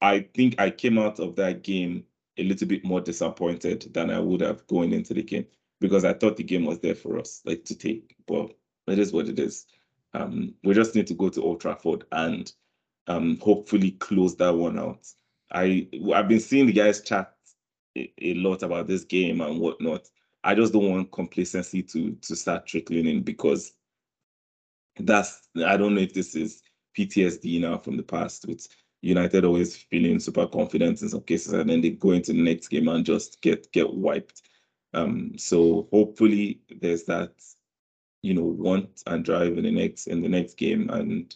[0.00, 2.04] I think I came out of that game
[2.38, 5.46] a little bit more disappointed than I would have going into the game
[5.80, 8.16] because I thought the game was there for us, like to take.
[8.26, 8.56] But
[8.86, 9.66] it is what it is.
[10.12, 12.52] Um, we just need to go to Old Trafford and
[13.06, 15.06] um, hopefully close that one out.
[15.52, 17.34] I I've been seeing the guys chat
[17.96, 20.08] a, a, lot about this game and whatnot.
[20.42, 23.72] I just don't want complacency to to start trickling in because
[24.98, 26.62] that's I don't know if this is
[26.96, 28.66] PTSD now from the past with
[29.02, 32.68] United always feeling super confident in some cases and then they go into the next
[32.68, 34.42] game and just get get wiped.
[34.94, 37.32] Um, so hopefully there's that
[38.24, 40.88] you know, want and drive in the next in the next game.
[40.88, 41.34] And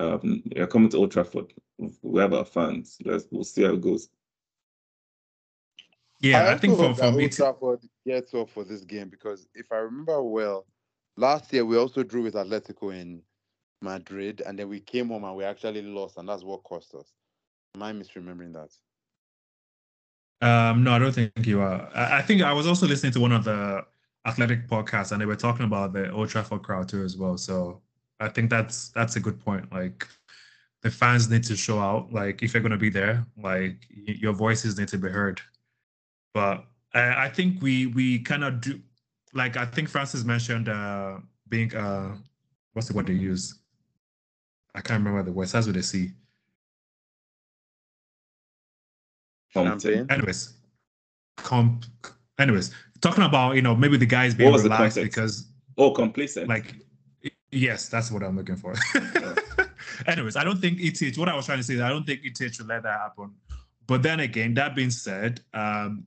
[0.00, 1.52] um, are coming to Old Trafford.
[2.02, 2.98] We have our fans.
[3.04, 4.08] Let's we'll see how it goes.
[6.20, 9.70] Yeah, I, I think for, for Old Trafford gets off for this game because if
[9.70, 10.66] I remember well,
[11.16, 13.22] last year we also drew with Atletico in
[13.80, 17.12] Madrid, and then we came home and we actually lost, and that's what cost us.
[17.76, 18.72] Am I misremembering that?
[20.46, 21.88] Um, no, I don't think you are.
[21.94, 23.84] I, I think I was also listening to one of the
[24.26, 27.38] athletic podcast and they were talking about the Old Trafford crowd too as well.
[27.38, 27.80] So
[28.20, 29.72] I think that's that's a good point.
[29.72, 30.06] Like
[30.82, 32.12] the fans need to show out.
[32.12, 35.40] Like if you're gonna be there, like your voices need to be heard.
[36.34, 38.80] But I, I think we we kind of do.
[39.32, 42.16] Like I think Francis mentioned uh being uh
[42.72, 43.60] what's the word they use?
[44.74, 45.48] I can't remember the word.
[45.48, 46.10] Starts with a C.
[49.48, 50.06] Champagne.
[50.10, 50.54] Anyways,
[51.36, 51.84] comp.
[52.38, 56.74] Anyways, talking about you know maybe the guys being relaxed because oh complacent like
[57.50, 58.74] yes that's what i'm looking for.
[60.06, 62.20] Anyways i don't think ETH what i was trying to say is i don't think
[62.24, 63.32] ETH should let that happen.
[63.86, 66.06] But then again that being said um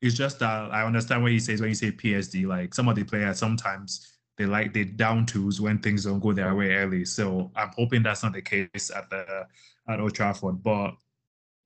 [0.00, 2.94] it's just that i understand what he says when you say psd like some of
[2.94, 7.04] the players sometimes they like they down tools when things don't go their way early.
[7.04, 9.46] So i'm hoping that's not the case at the
[9.88, 10.62] at old trafford.
[10.62, 10.94] But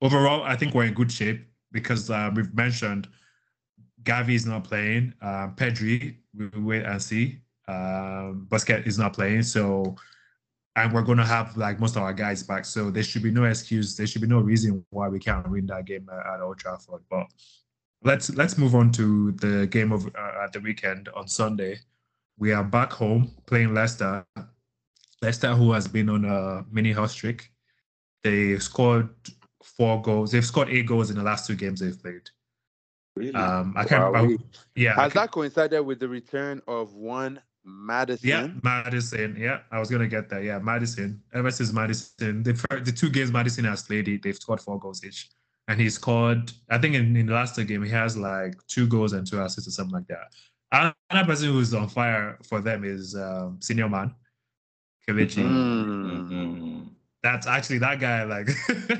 [0.01, 3.09] overall, I think we're in good shape because uh, we've mentioned
[4.03, 5.15] Gavi is not playing.
[5.21, 7.41] Um, Pedri, we will wait and see.
[7.69, 9.97] Um, Busquets is not playing, so
[10.77, 12.65] and we're going to have like most of our guys back.
[12.65, 13.97] So there should be no excuse.
[13.97, 17.03] There should be no reason why we can't win that game at Old Trafford.
[17.11, 17.27] But
[18.03, 21.79] let's let's move on to the game of uh, at the weekend on Sunday.
[22.39, 24.25] We are back home playing Leicester.
[25.23, 27.51] Leicester, who has been on a mini hot streak,
[28.23, 29.11] they scored
[29.63, 30.33] four goals.
[30.33, 32.31] They've scored eight goals in the last two games they've played.
[33.21, 33.35] Really?
[33.35, 34.13] Um, I can't.
[34.13, 34.25] Wow.
[34.25, 34.37] I,
[34.75, 38.29] yeah, Has can- that coincided with the return of one Maddison?
[38.29, 39.37] Yeah, Maddison.
[39.39, 40.43] Yeah, I was gonna get that.
[40.43, 41.21] Yeah, Maddison.
[41.35, 44.79] Ever since Maddison, the fir- the two games Maddison has played, he- they've scored four
[44.79, 45.29] goals each,
[45.69, 46.51] and he scored.
[46.71, 49.43] I think in, in the last two game he has like two goals and two
[49.43, 50.95] assists or something like that.
[51.11, 54.15] Another person who's on fire for them is um, senior man,
[55.07, 55.45] Kelechi.
[55.45, 56.29] Mm.
[56.31, 56.87] Mhm.
[57.23, 58.23] That's actually that guy.
[58.25, 58.49] Like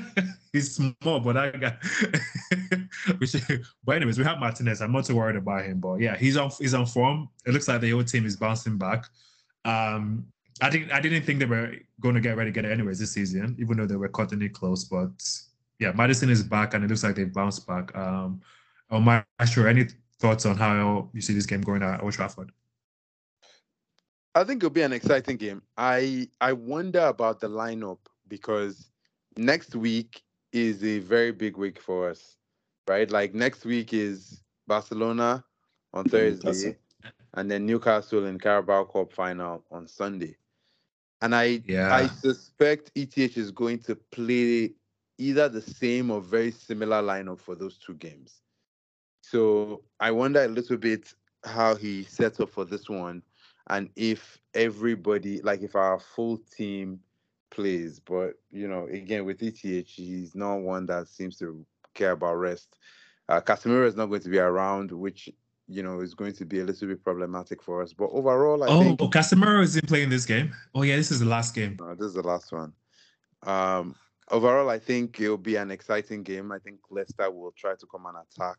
[0.53, 2.77] he's small, but that guy.
[3.85, 4.81] but anyways, we have Martinez.
[4.81, 7.29] I'm not too worried about him, but yeah, he's on he's on form.
[7.45, 9.05] It looks like the whole team is bouncing back.
[9.65, 10.25] Um,
[10.61, 13.55] I didn't I didn't think they were going to get ready together anyways this season,
[13.59, 14.83] even though they were cutting it close.
[14.83, 15.11] But
[15.79, 17.95] yeah, Maddison is back, and it looks like they've bounced back.
[17.95, 18.41] Um,
[18.91, 19.87] Omar, sure, any
[20.19, 22.51] thoughts on how you see this game going at Old Trafford?
[24.35, 25.61] I think it'll be an exciting game.
[25.77, 28.91] I I wonder about the lineup because
[29.37, 30.21] next week
[30.53, 32.37] is a very big week for us,
[32.87, 33.09] right?
[33.09, 35.43] Like next week is Barcelona
[35.93, 36.77] on Thursday,
[37.33, 40.35] and then Newcastle in Carabao Cup final on Sunday.
[41.21, 41.93] And I Yeah.
[41.93, 44.73] I suspect ETH is going to play
[45.17, 48.41] either the same or very similar lineup for those two games.
[49.21, 51.13] So I wonder a little bit
[51.43, 53.21] how he sets up for this one
[53.69, 56.99] and if everybody like if our full team
[57.51, 57.99] plays.
[57.99, 62.75] But you know, again with ETH, he's not one that seems to care about rest.
[63.29, 65.29] Uh, Casemiro is not going to be around, which
[65.67, 67.93] you know is going to be a little bit problematic for us.
[67.93, 70.53] But overall, I oh, think oh, Casemiro isn't playing this game.
[70.75, 71.77] Oh yeah, this is the last game.
[71.81, 72.73] uh, this is the last one.
[73.43, 73.95] Um,
[74.29, 76.51] overall, I think it'll be an exciting game.
[76.51, 78.57] I think Leicester will try to come and attack,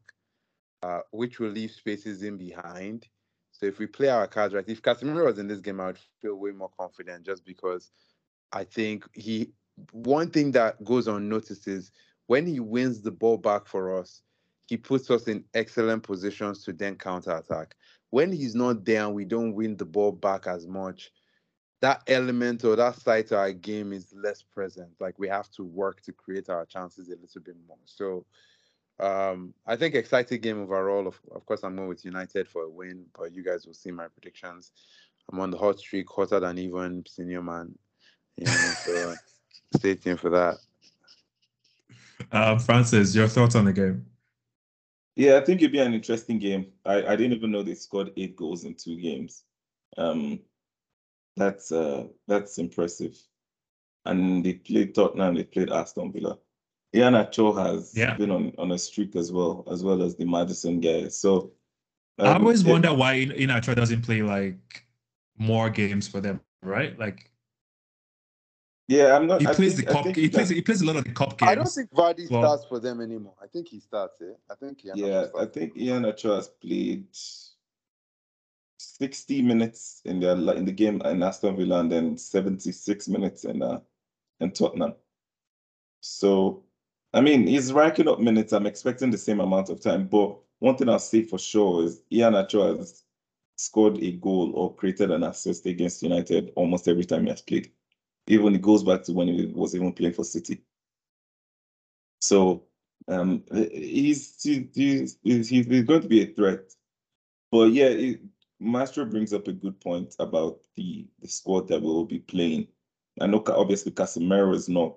[0.82, 3.06] uh, which will leave spaces in behind.
[3.52, 5.98] So if we play our cards right, if Casemiro was in this game, I would
[6.20, 7.90] feel way more confident just because
[8.52, 9.52] I think he.
[9.92, 11.92] One thing that goes unnoticed is
[12.32, 14.22] when he wins the ball back for us,
[14.64, 17.76] he puts us in excellent positions to then counter attack.
[18.08, 21.12] When he's not there and we don't win the ball back as much,
[21.82, 24.88] that element or that side to our game is less present.
[24.98, 27.76] Like we have to work to create our chances a little bit more.
[27.84, 28.24] So
[28.98, 31.06] um, I think exciting game overall.
[31.06, 33.90] Of, of course, I'm going with United for a win, but you guys will see
[33.90, 34.72] my predictions.
[35.30, 37.74] I'm on the hot streak, hotter than even senior man.
[38.38, 39.14] You know, so
[39.76, 40.56] stay tuned for that.
[42.30, 44.06] Uh, Francis, your thoughts on the game?
[45.16, 46.66] Yeah, I think it'd be an interesting game.
[46.86, 49.44] I, I didn't even know they scored eight goals in two games.
[49.98, 50.40] Um,
[51.36, 53.16] that's uh that's impressive.
[54.04, 56.38] And they played Tottenham, they played Aston Villa.
[56.94, 58.16] Iheanacho has Yeah.
[58.16, 61.16] been on, on a streak as well, as well as the Maddison guys.
[61.18, 61.52] So
[62.18, 64.86] I um, always it- wonder why Iheanacho doesn't play like
[65.38, 66.98] more games for them, right?
[66.98, 67.30] Like
[68.88, 69.40] Yeah, I'm not.
[69.40, 70.16] he I plays think- the I cup.
[70.16, 70.48] He plays.
[70.48, 71.50] He plays a lot of the cup games.
[71.50, 73.34] I don't think Vardy Well- starts for them anymore.
[73.42, 74.20] I think he starts.
[74.20, 74.32] Eh?
[74.50, 77.06] I think he Yeah, I think Iheanacho has played
[78.78, 83.62] 60 minutes in the in the game in Aston Villa and then 76 minutes in
[83.62, 83.80] uh
[84.40, 84.94] in Tottenham.
[86.00, 86.64] So
[87.14, 88.52] I mean he's racking up minutes.
[88.52, 90.08] I'm expecting the same amount of time.
[90.08, 93.04] But one thing I'll say for sure is Iheanacho has
[93.56, 97.70] scored a goal or created an assist against United almost every time he has played.
[98.26, 100.62] Even it goes back to when he was even playing for City.
[102.20, 102.64] So
[103.08, 106.72] um, he's, he's, he's, he's going to be a threat.
[107.50, 108.20] But yeah, it,
[108.60, 112.68] Maestro brings up a good point about the, the squad that will be playing.
[113.20, 114.94] I know obviously Casemiro is not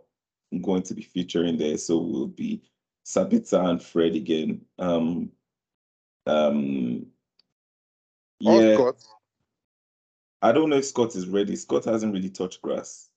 [0.61, 2.61] going to be featuring there, so we'll be
[3.05, 4.61] Sabitzer and Fred again.
[4.79, 5.31] Um,
[6.27, 7.07] um,
[8.39, 9.03] yeah, Scott.
[10.41, 11.55] I don't know if Scott is ready.
[11.55, 13.09] Scott hasn't really touched grass.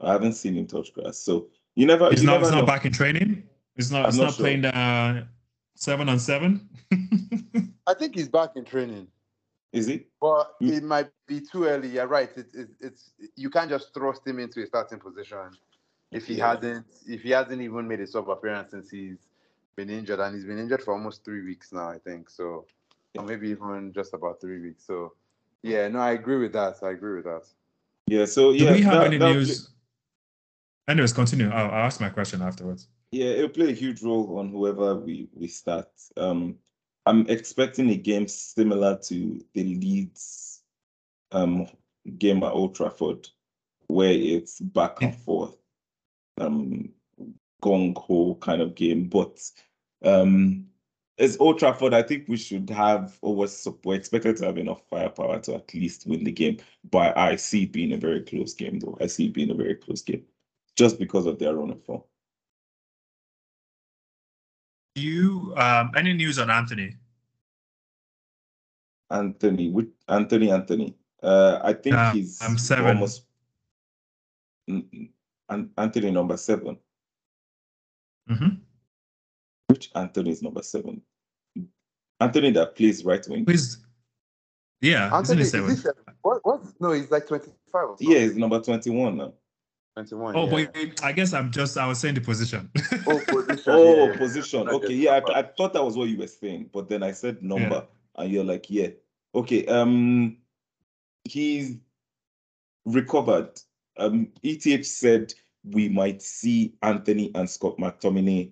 [0.00, 2.10] I haven't seen him touch grass, so you never.
[2.10, 2.34] He's you not.
[2.34, 3.42] never He's not back in training.
[3.76, 4.04] He's not.
[4.06, 4.42] I'm He's not not, sure.
[4.44, 5.24] playing the uh,
[5.74, 6.68] seven on seven.
[7.86, 9.08] I think he's back in training.
[9.72, 10.06] Is he?
[10.20, 10.72] But Mm.
[10.76, 11.88] it might be too early.
[11.88, 12.30] You're right.
[12.36, 15.50] It, it, it's you can't just thrust him into a starting position
[16.12, 16.54] if he Yeah.
[16.54, 19.18] hasn't if he hasn't even made a sub appearance since he's
[19.76, 22.30] been injured, and he's been injured for almost three weeks now, I think.
[22.30, 22.66] So,
[23.18, 24.84] or maybe even just about three weeks.
[24.86, 25.14] So,
[25.62, 26.76] yeah, no, I agree with that.
[26.84, 27.42] I agree with that.
[28.06, 28.24] Yeah.
[28.26, 28.58] So yeah.
[28.58, 28.72] Do yeah.
[28.72, 29.70] we have that- any that- news?
[30.88, 31.50] Anyways, continue.
[31.50, 32.88] I'll, I'll ask my question afterwards.
[33.10, 35.88] Yeah, it'll play a huge role on whoever we we start.
[36.16, 36.56] Um,
[37.06, 40.62] I'm expecting a game similar to the Leeds
[41.32, 41.66] um
[42.18, 43.28] game at Old Trafford,
[43.86, 45.56] where it's back and forth,
[46.38, 46.90] um,
[47.62, 49.08] gong ho kind of game.
[49.08, 49.40] But
[50.04, 50.66] um,
[51.16, 51.94] it's Old Trafford.
[51.94, 55.72] I think we should have, or was we're expected to have enough firepower to at
[55.74, 56.58] least win the game.
[56.90, 58.98] But I see it being a very close game, though.
[59.00, 60.24] I see it being a very close game,
[60.76, 62.02] just because of their own of form.
[64.96, 66.96] You um any news on Anthony?
[69.10, 70.96] Anthony, which Anthony, Anthony.
[71.22, 72.86] Uh, I think Uh, he's I'm seven.
[72.96, 73.26] almost
[74.68, 75.08] N- n-
[75.48, 76.78] An- Anthony number seven.
[78.30, 78.56] Mm-hmm.
[79.68, 81.02] Which Anthony is number seven?
[82.20, 83.44] Anthony that plays right wing.
[83.46, 83.78] Who's
[84.80, 85.94] yeah, Anthony, isn't is he he seven?
[86.04, 86.14] seven?
[86.22, 86.40] What?
[86.44, 86.62] What?
[86.80, 87.96] No, he's like 25 or.
[88.00, 89.32] Yeah, he's number twenty-one now.
[89.94, 90.36] 21.
[90.36, 90.66] Oh, yeah.
[90.72, 92.68] but I guess I'm just I was saying the position.
[93.06, 93.62] Oh, position.
[93.72, 94.16] Oh, yeah.
[94.16, 94.68] position.
[94.68, 95.20] Okay, yeah.
[95.28, 98.32] I, I thought that was what you were saying, but then I said number, and
[98.32, 98.88] you're like, yeah.
[99.34, 100.36] Okay, um,
[101.24, 101.76] he's
[102.84, 103.60] recovered.
[103.96, 105.32] Um, ETH said
[105.64, 108.50] we might see Anthony and Scott McTominay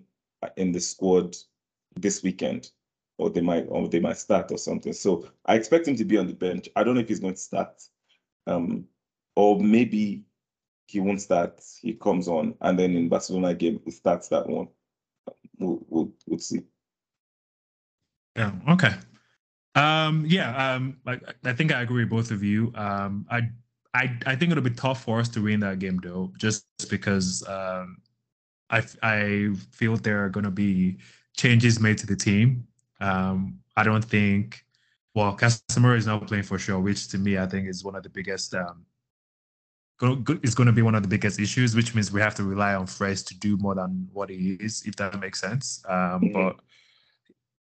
[0.55, 1.35] in the squad
[1.95, 2.71] this weekend,
[3.17, 4.93] or they might, or they might start or something.
[4.93, 6.69] So I expect him to be on the bench.
[6.77, 7.83] I don't know if he's going to start,
[8.47, 8.85] um,
[9.35, 10.23] or maybe
[10.87, 11.61] he won't start.
[11.81, 14.67] He comes on, and then in Barcelona game he starts that one.
[15.59, 16.61] We'll, we'll, we'll see.
[18.35, 18.51] Yeah.
[18.69, 18.93] Okay.
[19.75, 20.25] Um.
[20.27, 20.75] Yeah.
[20.75, 20.97] Um.
[21.05, 22.71] Like I think I agree with both of you.
[22.75, 23.25] Um.
[23.29, 23.49] I.
[23.93, 24.17] I.
[24.25, 27.47] I think it'll be tough for us to win that game though, just because.
[27.47, 27.97] Um.
[28.69, 28.83] I.
[29.01, 30.97] I feel there are going to be
[31.35, 32.67] changes made to the team.
[32.99, 33.59] Um.
[33.75, 34.65] I don't think.
[35.15, 38.03] Well, Casemiro is now playing for sure, which to me I think is one of
[38.03, 38.53] the biggest.
[38.55, 38.85] Um.
[40.03, 42.35] Go- go- Is going to be one of the biggest issues, which means we have
[42.35, 45.81] to rely on Fred to do more than what he is, if that makes sense.
[45.87, 46.21] Um.
[46.23, 46.33] Mhm.
[46.33, 46.59] But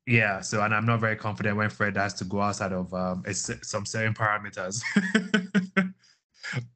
[0.07, 3.23] yeah, so and I'm not very confident when Fred has to go outside of um
[3.35, 4.83] some certain parameters.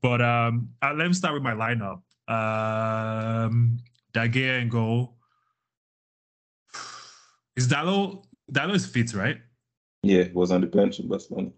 [0.03, 2.03] but um uh, let me start with my lineup.
[2.29, 3.79] Um
[4.13, 5.17] De Gea and goal.
[7.57, 9.39] Is Dalot Dalot is fit, right?
[10.03, 11.51] Yeah, he was on the bench in Barcelona.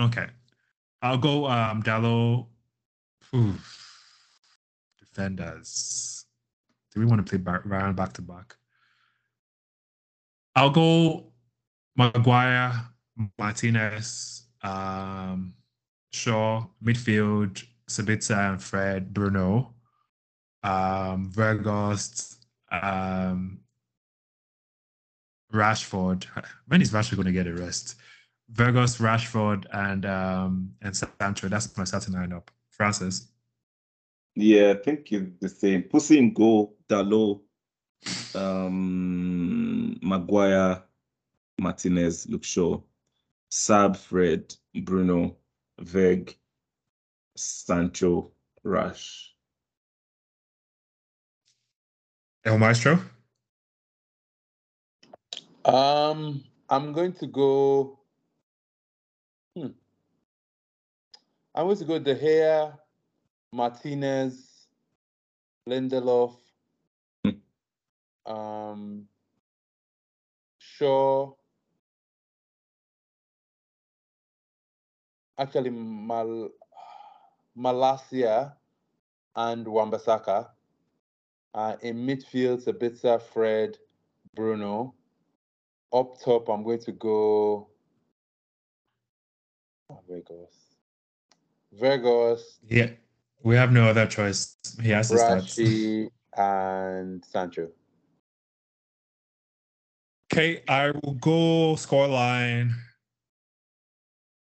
[0.00, 0.28] Okay.
[1.02, 2.46] I'll go um Dalot.
[3.34, 3.80] Oof.
[5.00, 6.26] Defenders.
[6.92, 8.56] Do we want to play round back to back?
[10.54, 11.32] I'll go
[11.96, 12.72] Maguire,
[13.38, 15.54] Martinez, um,
[16.12, 19.74] Shaw, midfield, Sabitzer and Fred, Bruno,
[20.62, 22.36] um, Weghorst,
[22.70, 23.60] um,
[25.52, 26.26] Rashford.
[26.68, 27.96] When is Rashford going to get a rest?
[28.52, 31.48] Weghorst, Rashford, and um, and Sancho.
[31.48, 32.48] That's my starting lineup.
[32.76, 33.28] Francis.
[34.34, 35.82] Yeah, I think it's the same.
[35.82, 37.40] Pussy in goal, Dalot,
[38.34, 40.82] um, Maguire,
[41.58, 42.80] Martinez, Luke Shaw,
[43.48, 45.36] Sab, Fred, Bruno,
[45.78, 46.36] Veg,
[47.36, 48.32] Sancho,
[48.64, 49.34] Rush.
[52.44, 52.98] El Maestro.
[55.64, 57.98] Um, I'm going to go.
[59.56, 59.68] Hmm.
[61.54, 62.76] I'm going to go De Gea,
[63.52, 64.66] Martinez,
[65.68, 66.34] Lindelof,
[67.24, 68.32] Hmm.
[68.32, 69.08] um,
[70.58, 71.34] Shaw.
[75.38, 76.50] Actually, Mal,
[77.56, 78.54] Malacia
[79.36, 80.50] and Wan-Bissaka.
[81.54, 83.78] Uh, in midfield, Sabitzer, Fred,
[84.34, 84.94] Bruno.
[85.92, 87.68] Up top, I'm going to go.
[89.90, 90.63] Oh, Weghorst.
[91.80, 92.90] Weghorst, Yeah,
[93.42, 94.56] we have no other choice.
[94.82, 95.44] He has to start.
[95.44, 97.68] Rashi, and Sancho.
[100.32, 102.72] Okay, I will go scoreline.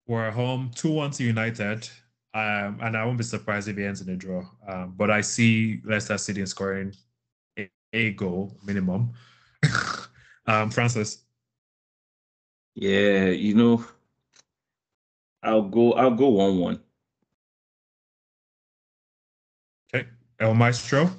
[0.08, 1.90] We're home, 2 1 to United.
[2.34, 4.44] Um, and I won't be surprised if it ends in a draw.
[4.68, 6.94] Um, but I see Leicester City scoring
[7.58, 9.12] a, a goal minimum.
[10.48, 11.24] um, Francis.
[12.76, 13.86] Yeah, you know,
[15.44, 15.94] I'll go.
[15.94, 16.76] I'll go one-one.
[16.76, 16.89] Okay.
[20.40, 21.10] El Maestro.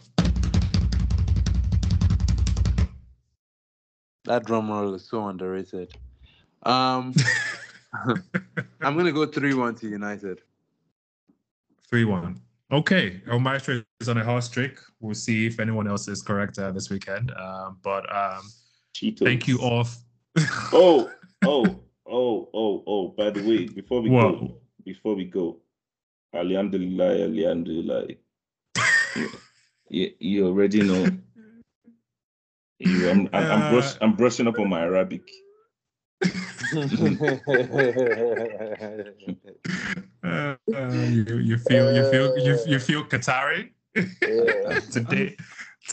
[4.25, 5.93] That drum roll is so underrated.
[6.63, 7.15] Um,
[8.81, 10.43] I'm gonna go three one to United.
[11.91, 12.41] 3 1.
[12.71, 13.21] Okay.
[13.29, 14.79] El Maestro is on a hot streak.
[15.01, 17.33] We'll see if anyone else is correct uh, this weekend.
[17.33, 18.43] Um, but um,
[18.95, 19.25] Cheetos.
[19.25, 19.87] thank you all.
[20.73, 21.11] Oh,
[21.45, 23.09] oh, oh, oh, oh.
[23.09, 25.59] By the way, before we go, before we go,
[26.33, 28.07] Alhamdulillah, Alhamdulillah.
[29.89, 31.07] You, you already know.
[32.79, 35.29] You, I'm, I'm, I'm, brush, Uh, I'm brushing up on my Arabic.
[40.23, 44.79] Uh, uh, you, you feel you feel you, you feel Qatari Yeah.
[44.91, 45.37] today.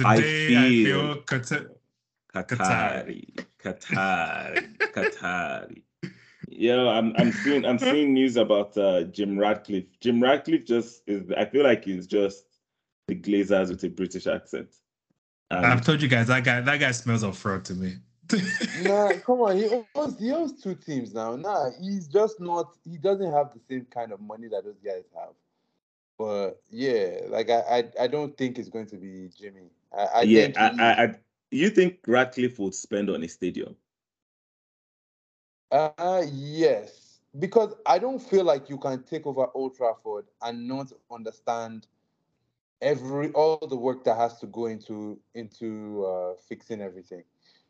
[0.03, 1.67] I Today I feel- feel Qatar.
[2.35, 5.81] Qatari, Qatari, Qatari.
[6.49, 9.85] Yeah, I'm I'm seeing I'm seeing news about uh, Jim Ratcliffe.
[10.01, 11.31] Jim Ratcliffe just is.
[11.35, 12.45] I feel like he's just
[13.07, 14.69] the Glazers with a British accent.
[15.49, 17.95] And I've told you guys that guy that guy smells of fraud to me.
[18.73, 19.57] nah, come on.
[19.57, 21.35] He owns, he owns two teams now.
[21.35, 22.75] Nah, he's just not.
[22.83, 25.33] He doesn't have the same kind of money that those guys have.
[26.17, 29.69] But yeah, like I, I, I don't think it's going to be Jimmy.
[29.97, 31.15] I, I yeah, think I, he- I, I,
[31.51, 33.75] you think Ratcliffe would spend on a stadium?
[35.71, 40.91] Uh, yes, because I don't feel like you can take over Old Trafford and not
[41.11, 41.87] understand
[42.81, 47.23] every all the work that has to go into into uh, fixing everything.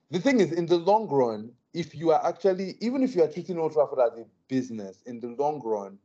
[0.10, 3.28] The thing is, in the long run, if you are actually even if you are
[3.28, 5.98] treating Old Trafford as a business, in the long run,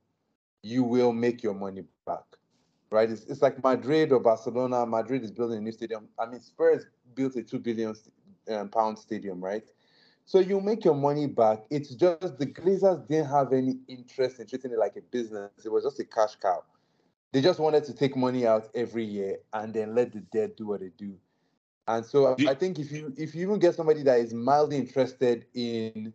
[0.63, 2.25] you will make your money back,
[2.91, 3.11] right?
[3.11, 4.87] It's, it's like Madrid or Barcelona.
[4.87, 6.09] Madrid is building a new stadium.
[6.19, 7.95] I mean, Spurs built a two billion
[8.49, 9.65] um, pound stadium, right?
[10.25, 11.65] So you make your money back.
[11.71, 15.51] It's just the Glazers didn't have any interest in treating it like a business.
[15.65, 16.63] It was just a cash cow.
[17.33, 20.67] They just wanted to take money out every year and then let the dead do
[20.67, 21.17] what they do.
[21.89, 25.47] And so I think if you if you even get somebody that is mildly interested
[25.55, 26.13] in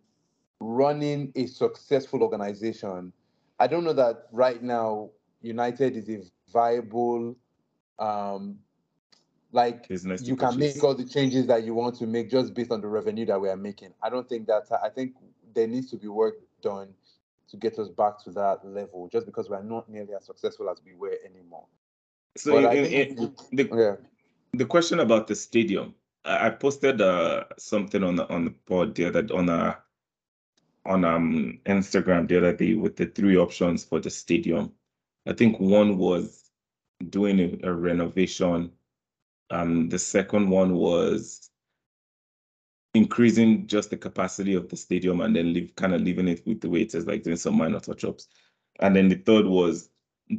[0.59, 3.11] running a successful organization,
[3.59, 5.09] I don't know that right now
[5.41, 7.35] United is a viable
[7.99, 8.59] um
[9.51, 10.75] like Business you can purchase.
[10.75, 13.39] make all the changes that you want to make just based on the revenue that
[13.39, 13.93] we are making.
[14.01, 15.13] I don't think that I think
[15.53, 16.93] there needs to be work done
[17.49, 20.69] to get us back to that level just because we are not nearly as successful
[20.69, 21.65] as we were anymore.
[22.37, 23.95] So in, in, the Yeah.
[24.53, 25.95] the question about the stadium,
[26.25, 29.77] I I posted uh, something on the on the pod the other on a
[30.85, 34.71] on um Instagram the other day with the three options for the stadium.
[35.25, 36.51] I think one was
[37.09, 38.71] doing a, a renovation.
[39.49, 41.49] Um, the second one was
[42.93, 46.61] increasing just the capacity of the stadium and then leave kind of leaving it with
[46.61, 48.27] the way it is, like doing some minor touch-ups.
[48.79, 49.89] And then the third was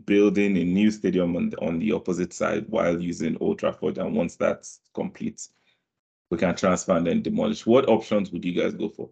[0.05, 3.99] building a new stadium on the, on the opposite side while using Old Trafford.
[3.99, 5.49] And once that's complete,
[6.31, 7.67] we can transfer and then demolish.
[7.67, 9.09] What options would you guys go for?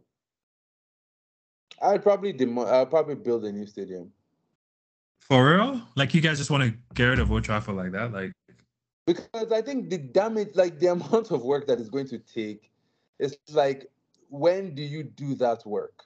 [1.82, 4.12] I'd probably demo- I'd probably build a new stadium.
[5.20, 5.82] For real?
[5.94, 8.12] Like you guys just want to get rid of Old Trafford like that?
[8.12, 8.32] Like
[9.06, 12.70] Because I think the damage, like the amount of work that is going to take,
[13.18, 13.90] it's like,
[14.28, 16.04] when do you do that work?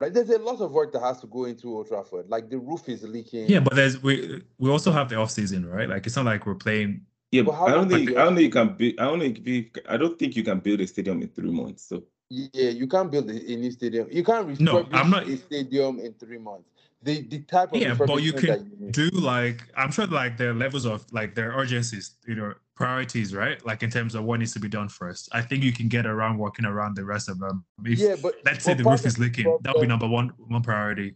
[0.00, 0.12] Right?
[0.14, 2.28] There's a lot of work that has to go into Old Trafford.
[2.28, 3.48] Like the roof is leaking.
[3.48, 5.88] yeah, but there's we we also have the off season, right?
[5.88, 7.04] Like it's not like we're playing.
[7.32, 8.94] Yeah, But but how I don't think you I don't think you can build.
[9.00, 11.82] I don't think you, I don't think you can build a stadium in three months.
[11.82, 14.06] So Yeah, you can't build a, a new stadium.
[14.10, 16.70] You can't refurbish No, I'm not- a stadium in three months.
[17.02, 20.50] The the type of Yeah, but you can you do like I'm sure like there
[20.50, 23.64] are levels of like their urgencies, you know, priorities, right?
[23.64, 25.28] Like in terms of what needs to be done first.
[25.32, 27.64] I think you can get around working around the rest of them.
[27.84, 30.32] If, yeah, but let's say but the roof is leaking, that would be number one
[30.38, 31.14] one priority.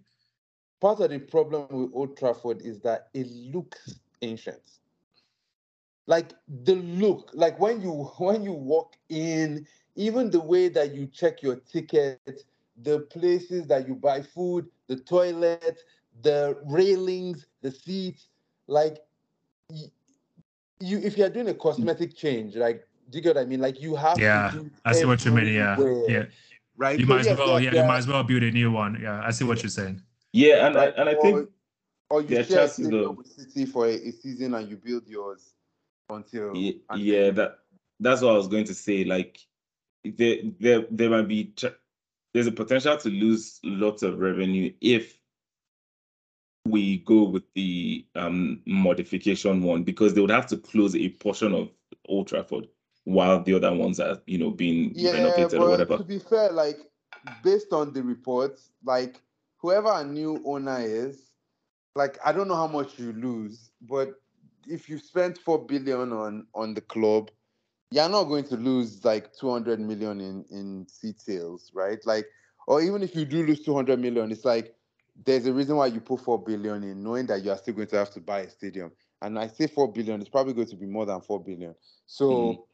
[0.80, 4.62] part of the problem with Old Trafford is that it looks ancient.
[6.06, 6.32] Like
[6.64, 9.66] the look, like when you when you walk in,
[9.96, 12.44] even the way that you check your ticket,
[12.82, 15.82] the places that you buy food, the toilets,
[16.22, 18.28] the railings, the seats,
[18.66, 18.98] like
[20.80, 23.60] you if you're doing a cosmetic change, like do you get what I mean?
[23.60, 25.46] Like you have Yeah, to do I see what you mean.
[25.52, 25.76] Yeah,
[26.08, 26.24] yeah.
[26.76, 26.98] Right.
[26.98, 28.50] You So might as yes, well, there- yeah, you there might as well build a
[28.50, 28.98] new one.
[29.00, 30.02] Yeah, I see what you're saying.
[30.32, 31.48] yeah, and Right, I, and I think
[32.10, 34.68] or you there share a chances stadium of- with City for a, a season and
[34.68, 35.54] you build yours
[36.08, 37.58] until yeah, until yeah that
[38.00, 39.04] that's what I was going to say.
[39.04, 39.38] Like
[40.04, 41.66] there there there might be ch-
[42.34, 45.18] there's a potential to lose lots of revenue if
[46.64, 51.52] we go with the um modification one because they would have to close a portion
[51.52, 51.70] of
[52.08, 52.68] Old Trafford
[53.04, 55.98] while the other ones are you know being yeah, renovated or whatever.
[55.98, 56.78] to be fair, like
[57.42, 59.20] based on the reports, like
[59.58, 61.32] whoever a new owner is,
[61.94, 64.14] like I don't know how much you lose, but
[64.68, 67.30] if you spent four billion on on the club,
[67.92, 71.98] you're not going to lose like 200 million in in seat sales, right?
[72.06, 72.26] Like,
[72.66, 74.74] or even if you do lose 200 million, it's like
[75.26, 77.88] there's a reason why you put four billion in, knowing that you are still going
[77.88, 78.92] to have to buy a stadium.
[79.20, 81.74] And I say four billion, it's probably going to be more than four billion.
[82.06, 82.64] So Mhm.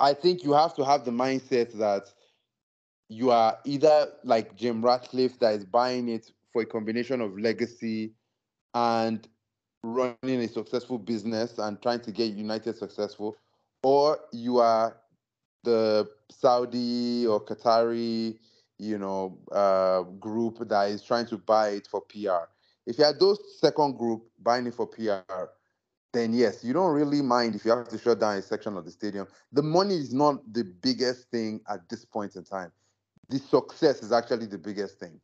[0.00, 2.12] I think you have to have the mindset that
[3.08, 8.14] you are either like Jim Ratcliffe that is buying it for a combination of legacy
[8.74, 9.28] and
[9.82, 13.36] running a successful business and trying to get United successful,
[13.82, 14.96] or you are
[15.64, 18.38] the Saudi or Qatari,
[18.78, 22.48] you know, uh, group that is trying to buy it for PR.
[22.86, 25.44] If you are those second group buying it for PR,
[26.12, 28.84] then yes, you don't really mind if you have to shut down a section of
[28.84, 29.26] the stadium.
[29.52, 32.72] The money is not the biggest thing at this point in time.
[33.28, 35.20] The success is actually the biggest thing.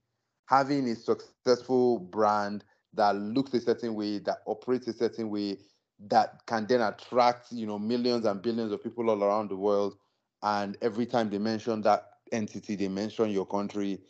[0.46, 5.58] Having a successful brand that looks a certain way, that operates a certain way,
[6.06, 9.96] that can then attract, you know, millions and billions of people all around the world.
[10.42, 14.00] And every time they mention that entity, they mention your country.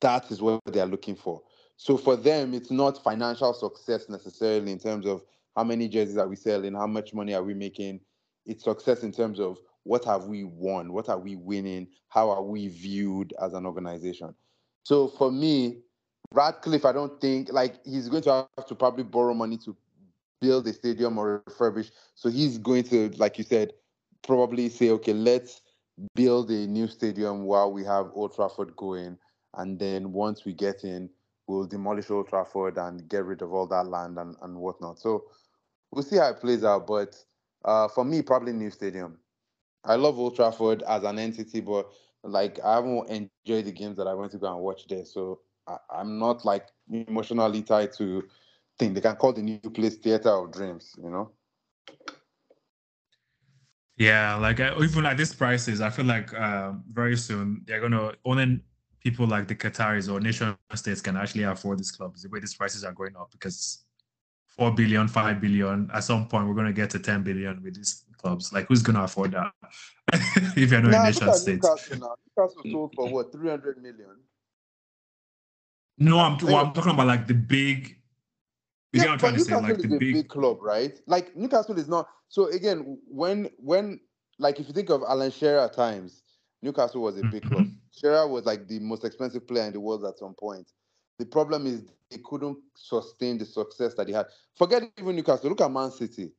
[0.00, 1.42] That is what they are looking for.
[1.76, 5.22] So for them, it's not financial success necessarily in terms of
[5.56, 8.00] how many jerseys are we selling, how much money are we making.
[8.46, 12.42] It's success in terms of what have we won, what are we winning, how are
[12.42, 14.34] we viewed as an organization.
[14.84, 15.82] So for me,
[16.32, 19.76] Ratcliffe, I don't think like he's going to have to probably borrow money to
[20.42, 21.90] build a stadium or refurbish.
[22.16, 23.72] So he's going to, like you said,
[24.26, 25.62] probably say, okay, let's
[26.14, 29.16] build a new stadium while we have Old Trafford going.
[29.54, 31.08] And then once we get in,
[31.46, 34.98] we'll demolish Old Trafford and get rid of all that land and, and whatnot.
[34.98, 35.24] So
[35.92, 36.86] we'll see how it plays out.
[36.86, 37.16] But
[37.64, 39.18] uh, for me, probably new stadium.
[39.84, 41.88] I love Old Trafford as an entity, but
[42.24, 45.04] like I haven't enjoyed the games that I went to go and watch there.
[45.04, 48.24] So I, am not like emotionally tied to
[48.82, 48.94] thing.
[48.94, 51.30] They can call the new place theater of dreams, you know.
[53.96, 58.12] Yeah, like uh, even at these prices, I feel like uh, very soon they're gonna
[58.24, 58.60] only
[59.00, 62.22] people like the Qataris or nation states can actually afford these clubs.
[62.22, 63.84] The way these prices are going up because
[64.56, 65.90] 4 billion, 5 billion.
[65.92, 68.52] At some point, we're going to get to 10 billion with these clubs.
[68.52, 69.50] Like, who's going to afford that
[70.56, 71.54] if you're not nah, a nation state?
[71.54, 72.14] Newcastle, now.
[72.36, 74.16] Newcastle sold for what, 300 million?
[75.98, 77.96] No, I'm, well, I'm talking about like the big.
[78.92, 80.14] Yeah, I'm trying to say, like the big...
[80.14, 80.98] big club, right?
[81.06, 82.08] Like Newcastle is not.
[82.28, 84.00] So again, when when
[84.38, 86.22] like if you think of Alan Shearer times,
[86.62, 87.54] Newcastle was a big mm-hmm.
[87.54, 87.66] club.
[87.90, 90.70] Shearer was like the most expensive player in the world at some point.
[91.18, 94.26] The problem is they couldn't sustain the success that they had.
[94.56, 95.48] Forget even Newcastle.
[95.48, 96.32] Look at Man City.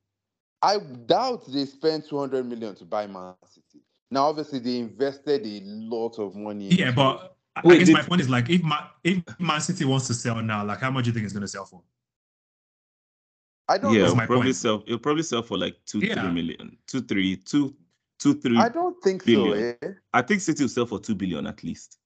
[0.61, 3.83] I doubt they spent 200 million to buy Man City.
[4.09, 6.69] Now, obviously, they invested a lot of money.
[6.69, 7.93] Yeah, but Wait, I guess did...
[7.93, 10.91] my point is like, if Man, if Man City wants to sell now, like, how
[10.91, 11.81] much do you think it's going to sell for?
[13.67, 14.05] I don't yeah, know.
[14.05, 14.55] It'll probably point.
[14.55, 14.83] sell.
[14.85, 16.21] It'll probably sell for like two, yeah.
[16.21, 17.75] three million, two, three, two,
[18.19, 18.57] two, three.
[18.57, 19.77] I don't think billion.
[19.81, 19.87] so.
[19.87, 19.91] Eh?
[20.13, 21.97] I think City will sell for two billion at least.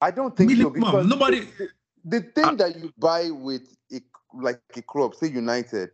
[0.00, 0.74] I don't think Minimum.
[0.74, 1.46] so because nobody
[2.04, 4.00] the thing uh, that you buy with a,
[4.34, 5.90] like a club, say United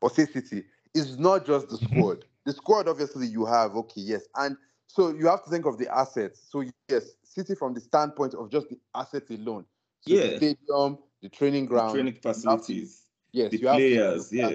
[0.00, 1.98] or say City, is not just the mm-hmm.
[1.98, 2.24] squad.
[2.44, 5.92] The squad, obviously, you have okay, yes, and so you have to think of the
[5.94, 6.46] assets.
[6.50, 9.64] So yes, City from the standpoint of just the assets alone.
[10.00, 13.05] So yeah, the stadium, the training ground, the training facilities, to,
[13.36, 14.48] yes, the players, yeah,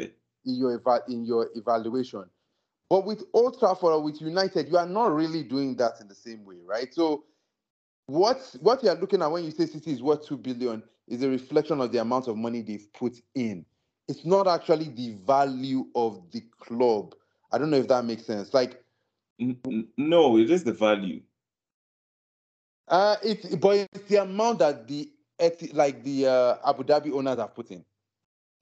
[0.46, 2.26] in your eva- in your evaluation.
[2.90, 6.16] But with Old Trafford or with United, you are not really doing that in the
[6.16, 6.94] same way, right?
[6.94, 7.24] So
[8.08, 11.22] what what you are looking at when you say City is worth two billion is
[11.24, 13.66] a reflection of the amount of money they've put in.
[14.08, 17.16] It's not actually the value of the club.
[17.52, 18.54] I don't know if that makes sense.
[18.54, 18.84] Like,
[19.98, 21.22] no, it is the value.
[22.88, 25.10] Uh, it's but it's the amount that the
[25.74, 27.86] like the uh, Abu Dhabi owners have put in.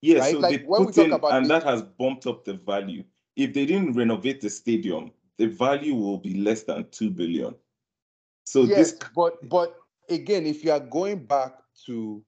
[0.02, 0.32] Yeah, right?
[0.34, 3.04] so like, they put in, and the, that has bumped up the value.
[3.36, 7.56] If they didn't renovate the stadium, the value will be less than two billion.
[8.46, 9.76] So yes, this, but but
[10.10, 11.54] again, if you are going back
[11.86, 12.24] to,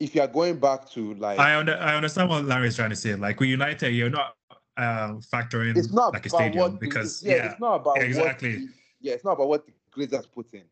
[0.00, 2.90] if you are going back to like, I under, I understand what Larry is trying
[2.90, 3.14] to say.
[3.14, 4.36] Like with United, you're not
[4.76, 8.56] uh, factoring it's not like a stadium because the, yeah, yeah, it's not about exactly.
[8.56, 8.68] The,
[9.00, 10.62] yeah, it's not about what the Glazers put in.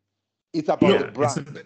[0.53, 1.65] It's about yeah, the brand.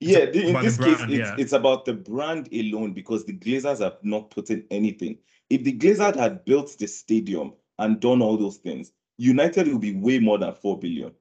[0.00, 3.96] Yeah, in this brand, case, it's, it's about the brand alone because the Glazers have
[4.02, 5.18] not put in anything.
[5.48, 9.94] If the Glazers had built the stadium and done all those things, United will be
[9.94, 11.12] way more than four billion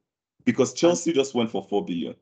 [0.43, 2.15] because Chelsea just went for four billion.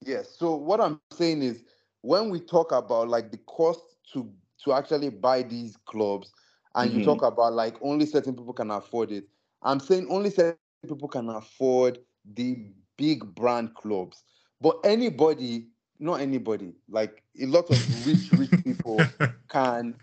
[0.00, 0.36] Yes.
[0.38, 1.64] So what I'm saying is,
[2.00, 3.80] when we talk about like the cost
[4.12, 4.30] to
[4.64, 6.32] to actually buy these clubs,
[6.74, 7.00] and mm-hmm.
[7.00, 9.24] you talk about like only certain people can afford it,
[9.62, 10.56] I'm saying only certain
[10.86, 11.98] people can afford
[12.34, 14.24] the big brand clubs.
[14.60, 15.68] But anybody,
[16.04, 19.00] not anybody, like a lot of rich, rich people
[19.48, 19.94] can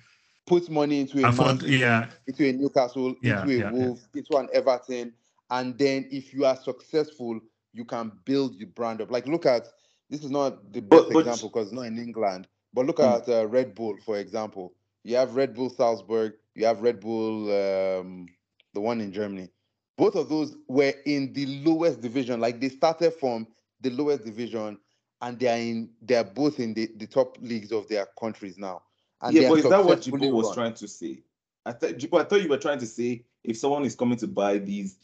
[0.48, 2.08] put money into a afford, yeah.
[2.28, 4.20] into a Newcastle, yeah, into a yeah, Wolves, yeah.
[4.20, 5.14] into an Everton,
[5.52, 7.40] and then if you are successful,
[7.74, 9.12] you can build the brand up.
[9.12, 9.68] Like look at
[10.10, 12.98] this is not the best but, but, example because it's not in England, but look
[12.98, 13.22] mm.
[13.22, 14.74] at uh, Red Bull for example.
[15.04, 18.28] You have Red Bull Salzburg, you have Red Bull, um,
[18.74, 19.50] the one in Germany.
[19.98, 22.40] Both of those were in the lowest division.
[22.40, 23.48] Like they started from
[23.82, 24.78] the lowest division,
[25.22, 28.58] and they are in they are both in the, the top leagues of their countries
[28.58, 28.82] now.
[29.22, 30.56] And yeah, but is that what successfully Jibo was run.
[30.56, 31.24] trying to say?
[31.66, 34.28] I thought Jibo, I thought you were trying to say if someone is coming to
[34.28, 34.98] buy these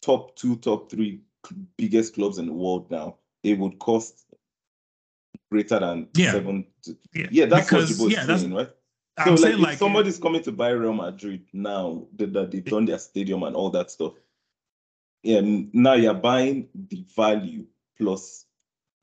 [0.00, 1.20] top two, top three
[1.76, 4.24] biggest clubs in the world now, it would cost
[5.50, 6.32] greater than Yeah.
[6.32, 6.66] seven.
[6.82, 8.70] To, Yeah, yeah, that's because, what Jibo is yeah, saying, right?
[9.18, 12.64] I'm so, like, if like somebody's coming to buy Real Madrid now, that, that they've
[12.64, 14.12] done their stadium and all that stuff,
[15.22, 18.45] yeah, now you're buying the value plus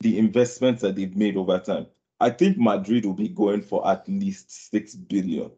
[0.01, 1.87] the investments that they've made over time.
[2.19, 5.51] I think Madrid will be going for at least six billion.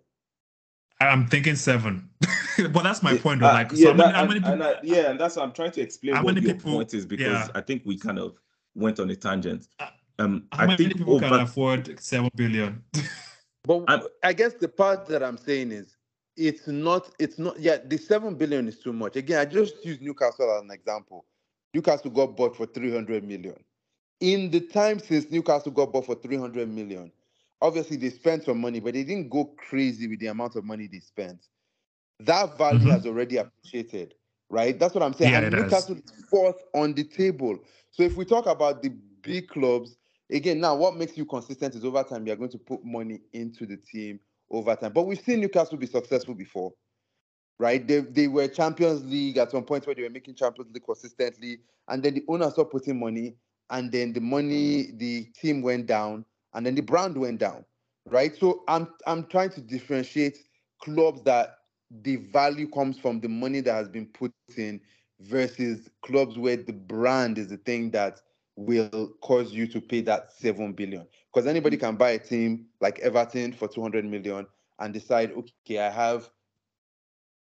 [1.02, 2.10] I'm thinking seven.
[2.72, 3.44] but that's my Yeah, point.
[3.44, 4.52] Uh, Like, yeah, how that- how and- people?
[4.52, 6.74] and I- yeah, and that's what I'm trying to explain How what many your people-
[6.74, 7.48] point is because yeah.
[7.54, 8.38] I think we kind of
[8.76, 9.68] went on a tangent.
[9.80, 12.82] Uh, Um, how I many think people can afford seven billion?
[13.66, 15.98] But I'm- I guess the part that I'm saying is
[16.38, 19.16] it's not it's not yeah the seven billion is too much.
[19.16, 21.26] Again, I just use Newcastle as an example.
[21.74, 23.56] Newcastle got bought for 300 million.
[24.22, 27.12] In the time since Newcastle got bought for 300 million,
[27.62, 30.88] obviously they spent some money, but they didn't go crazy with the amount of money
[30.88, 31.48] they spent.
[32.22, 32.92] That value Mhm.
[32.92, 34.16] has already appreciated,
[34.50, 34.80] right?
[34.80, 35.34] That's what I'm saying.
[35.34, 35.56] Yeah, and.
[35.56, 37.60] Newcastle is fourth on the table.
[37.92, 38.90] So if we talk about the
[39.22, 39.98] big clubs,
[40.32, 43.66] again, now what makes you consistent is over time you're going to put money into
[43.66, 44.94] the team over time.
[44.94, 46.74] But we've seen Newcastle be successful before,
[47.60, 47.86] right?
[47.88, 51.60] They, they were Champions League at some point where they were making Champions League consistently,
[51.88, 53.36] and then the owner stopped putting money,
[53.70, 54.98] and then the money, mm-hmm.
[54.98, 57.66] the team went down, and then the brand went down,
[58.10, 58.36] right?
[58.36, 60.40] So I'm I'm trying to differentiate
[60.82, 61.60] clubs that
[62.02, 64.82] the value comes from the money that has been put in
[65.22, 68.22] versus clubs where the brand is the thing that
[68.56, 71.06] will cause you to pay that 7 billion.
[71.34, 71.88] Because anybody mm-hmm.
[71.88, 74.48] can buy a team like Everton for 200 million
[74.80, 76.30] and decide okay I have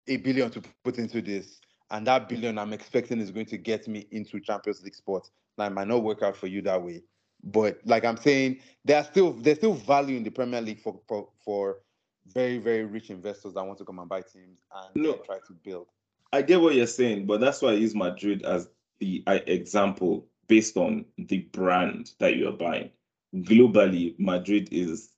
[0.06, 1.60] a billion to put into this
[1.90, 5.66] and that billion I'm expecting is going to get me into Champions League sports now
[5.66, 7.02] it might not work out for you that way
[7.44, 11.28] but like I'm saying there's still there's still value in the Premier League for for,
[11.44, 11.78] for
[12.26, 15.14] very very rich investors that want to come and buy teams and No.
[15.14, 15.86] try to build
[16.32, 18.68] I get what you're saying, but that's why I use Madrid as
[19.00, 22.90] the example based on the brand that you're buying.
[23.34, 25.10] Globally, Madrid is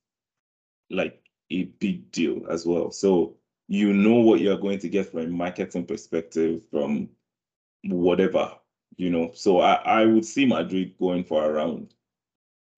[0.89, 1.21] like
[1.51, 2.91] a big deal as well.
[2.91, 3.37] So
[3.69, 7.09] you know what you're going to get from a marketing perspective, from
[7.85, 8.53] whatever,
[8.97, 9.31] you know.
[9.35, 11.95] So I, I would see Madrid going for around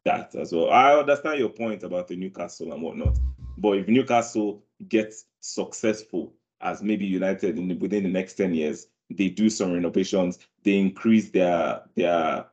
[0.05, 0.71] that as well.
[0.71, 3.19] I understand your point about the Newcastle and whatnot,
[3.59, 8.87] but if Newcastle gets successful as maybe United in the, within the next 10 years,
[9.11, 12.47] they do some renovations, they increase their their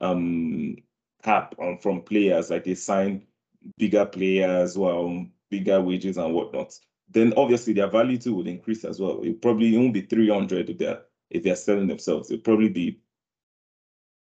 [0.00, 0.76] um
[1.22, 3.26] cap on from players, like they sign
[3.76, 6.78] bigger players, well, bigger wages and whatnot.
[7.10, 9.20] Then obviously their value too will increase as well.
[9.22, 12.30] It probably won't be 300 if they're if they're selling themselves.
[12.30, 13.00] It'll probably be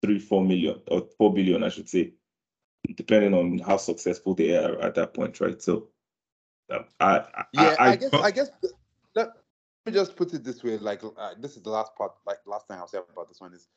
[0.03, 2.13] three, four million or four billion, I should say,
[2.95, 5.61] depending on how successful they are at that point, right?
[5.61, 5.89] So,
[6.71, 8.49] um, I, I, Yeah, I, I, guess I guess
[9.15, 9.29] let
[9.85, 10.77] me just put it this way.
[10.77, 12.13] Like uh, this is the last part.
[12.25, 13.67] Like last time I'll say about this one is,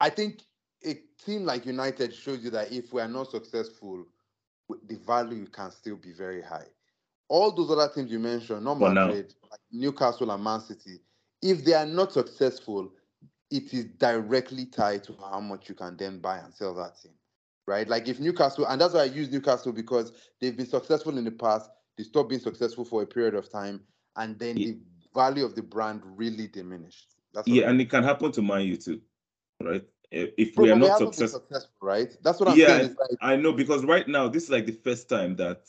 [0.00, 0.42] I think
[0.84, 4.04] a team like United shows you that if we are not successful,
[4.86, 6.66] the value can still be very high.
[7.28, 8.90] All those other teams you mentioned, not For.
[8.90, 11.00] Madrid, like Newcastle and Man City,
[11.42, 12.92] if they are not successful,
[13.50, 17.12] it is directly tied to how much you can then buy and sell that team.
[17.66, 17.88] Right?
[17.88, 21.32] Like if Newcastle, and that's why I use Newcastle because they've been successful in the
[21.32, 23.80] past, they stopped being successful for a period of time,
[24.16, 24.66] and then Yeah.
[24.66, 24.78] the
[25.14, 27.16] value of the brand really diminished.
[27.34, 29.00] That's yeah, I and it can happen to Man U too,
[29.62, 29.82] right?
[30.12, 32.16] Eh, if if Bro, we are not successful, successful, right?
[32.22, 32.96] That's what I'm Yeah, saying.
[33.00, 35.62] Like, I know because right now this is like the first time that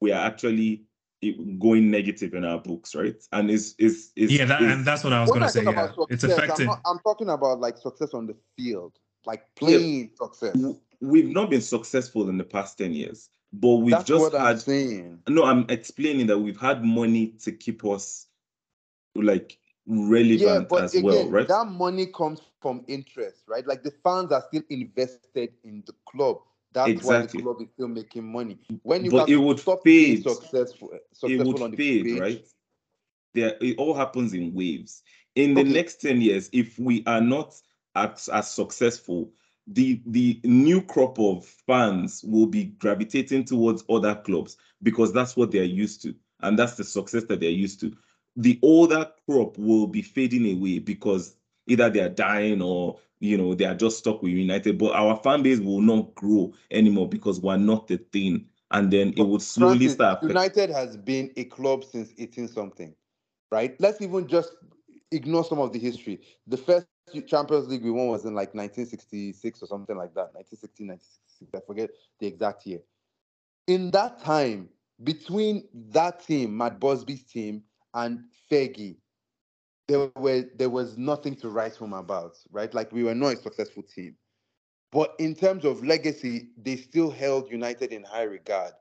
[0.00, 0.84] we are actually
[1.24, 3.16] i- going negative in our books, right?
[3.32, 5.64] And is is is yeah, that, is- and that's what I was gonna say.
[5.64, 6.66] Yeah, about it's success, I'm, affecting.
[6.66, 8.92] not, I'm talking about like success on the field,
[9.26, 10.56] like playing success.
[11.00, 14.46] we've not been successful in the past 10 years, but we've That's just what I'm
[14.46, 15.22] had saying.
[15.28, 18.26] no, I'm explaining that we've had money to keep us
[19.14, 21.48] like Yeah, relevant but as again, well, right?
[21.48, 23.66] that money comes from interest, right?
[23.66, 26.38] Like the fans are still invested in the club.
[26.72, 27.40] That's Exactly.
[27.40, 28.58] why the club is still making money.
[28.82, 30.22] When you But it would stop being fade.
[30.22, 32.46] successful, it successful on would the fade, pitch, right?
[33.34, 35.02] There, it all happens in waves.
[35.34, 35.72] In the Okay.
[35.72, 37.54] next 10 years, if we are not
[37.94, 39.30] as, as successful,
[39.66, 45.50] the the new crop of fans will be gravitating towards other clubs because that's what
[45.52, 47.94] they're used to, and that's the success that they're used to.
[48.36, 53.54] The older crop will be fading away because either they are dying or you know
[53.54, 54.78] they are just stuck with United.
[54.78, 59.14] But our fan base will not grow anymore because we're not the thing, and then
[59.16, 60.22] it But would slowly Francis, start.
[60.22, 62.94] United has been a club since 18 something,
[63.50, 63.74] right?
[63.80, 64.54] Let's even just
[65.10, 66.20] ignore some of the history.
[66.46, 66.86] The first
[67.26, 71.54] Champions League we won was in like 1966 or something like that, 1960, 1966.
[71.54, 72.80] I forget the exact year.
[73.66, 74.68] In that time,
[75.02, 77.62] between that team, Matt Busby's team,
[77.94, 78.96] and Fergie,
[79.88, 82.72] there were there was nothing to write home about, right?
[82.72, 84.14] Like we were not a successful team.
[84.92, 88.72] But in terms of legacy, they still held United in high regard.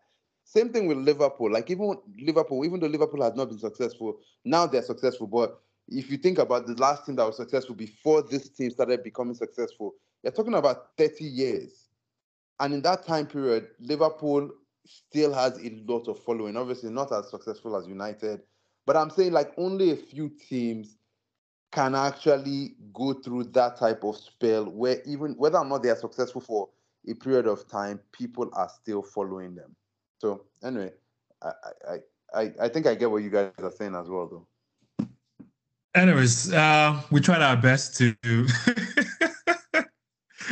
[0.43, 1.51] Same thing with Liverpool.
[1.51, 5.27] Like even Liverpool, even though Liverpool has not been successful, now they're successful.
[5.27, 9.03] But if you think about the last team that was successful before this team started
[9.03, 11.89] becoming successful, you're talking about 30 years.
[12.59, 14.49] And in that time period, Liverpool
[14.85, 16.55] still has a lot of following.
[16.55, 18.41] Obviously, not as successful as United,
[18.85, 20.96] but I'm saying like only a few teams
[21.71, 25.95] can actually go through that type of spell where even whether or not they are
[25.95, 26.69] successful for
[27.07, 29.75] a period of time, people are still following them.
[30.19, 30.91] So anyway,
[31.41, 31.51] I
[31.89, 31.97] I
[32.33, 35.07] I, I think I get what you guys are saying as well, though.
[35.95, 38.15] Anyways, uh, we tried our best to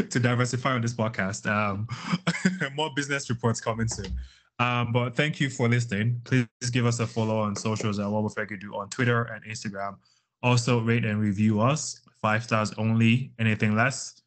[0.09, 1.45] to diversify on this podcast.
[1.45, 1.87] Um,
[2.75, 4.13] more business reports coming soon.
[4.57, 6.21] Um, but thank you for listening.
[6.23, 9.97] Please give us a follow on socials at what we do on Twitter and Instagram.
[10.45, 12.01] Also, rate and review us.
[12.21, 13.31] Five stars only.
[13.39, 14.21] Anything less?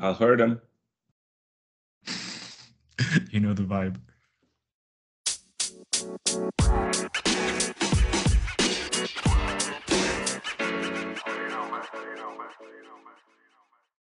[0.00, 0.58] I'll hurt them.
[3.30, 4.00] you know the vibe.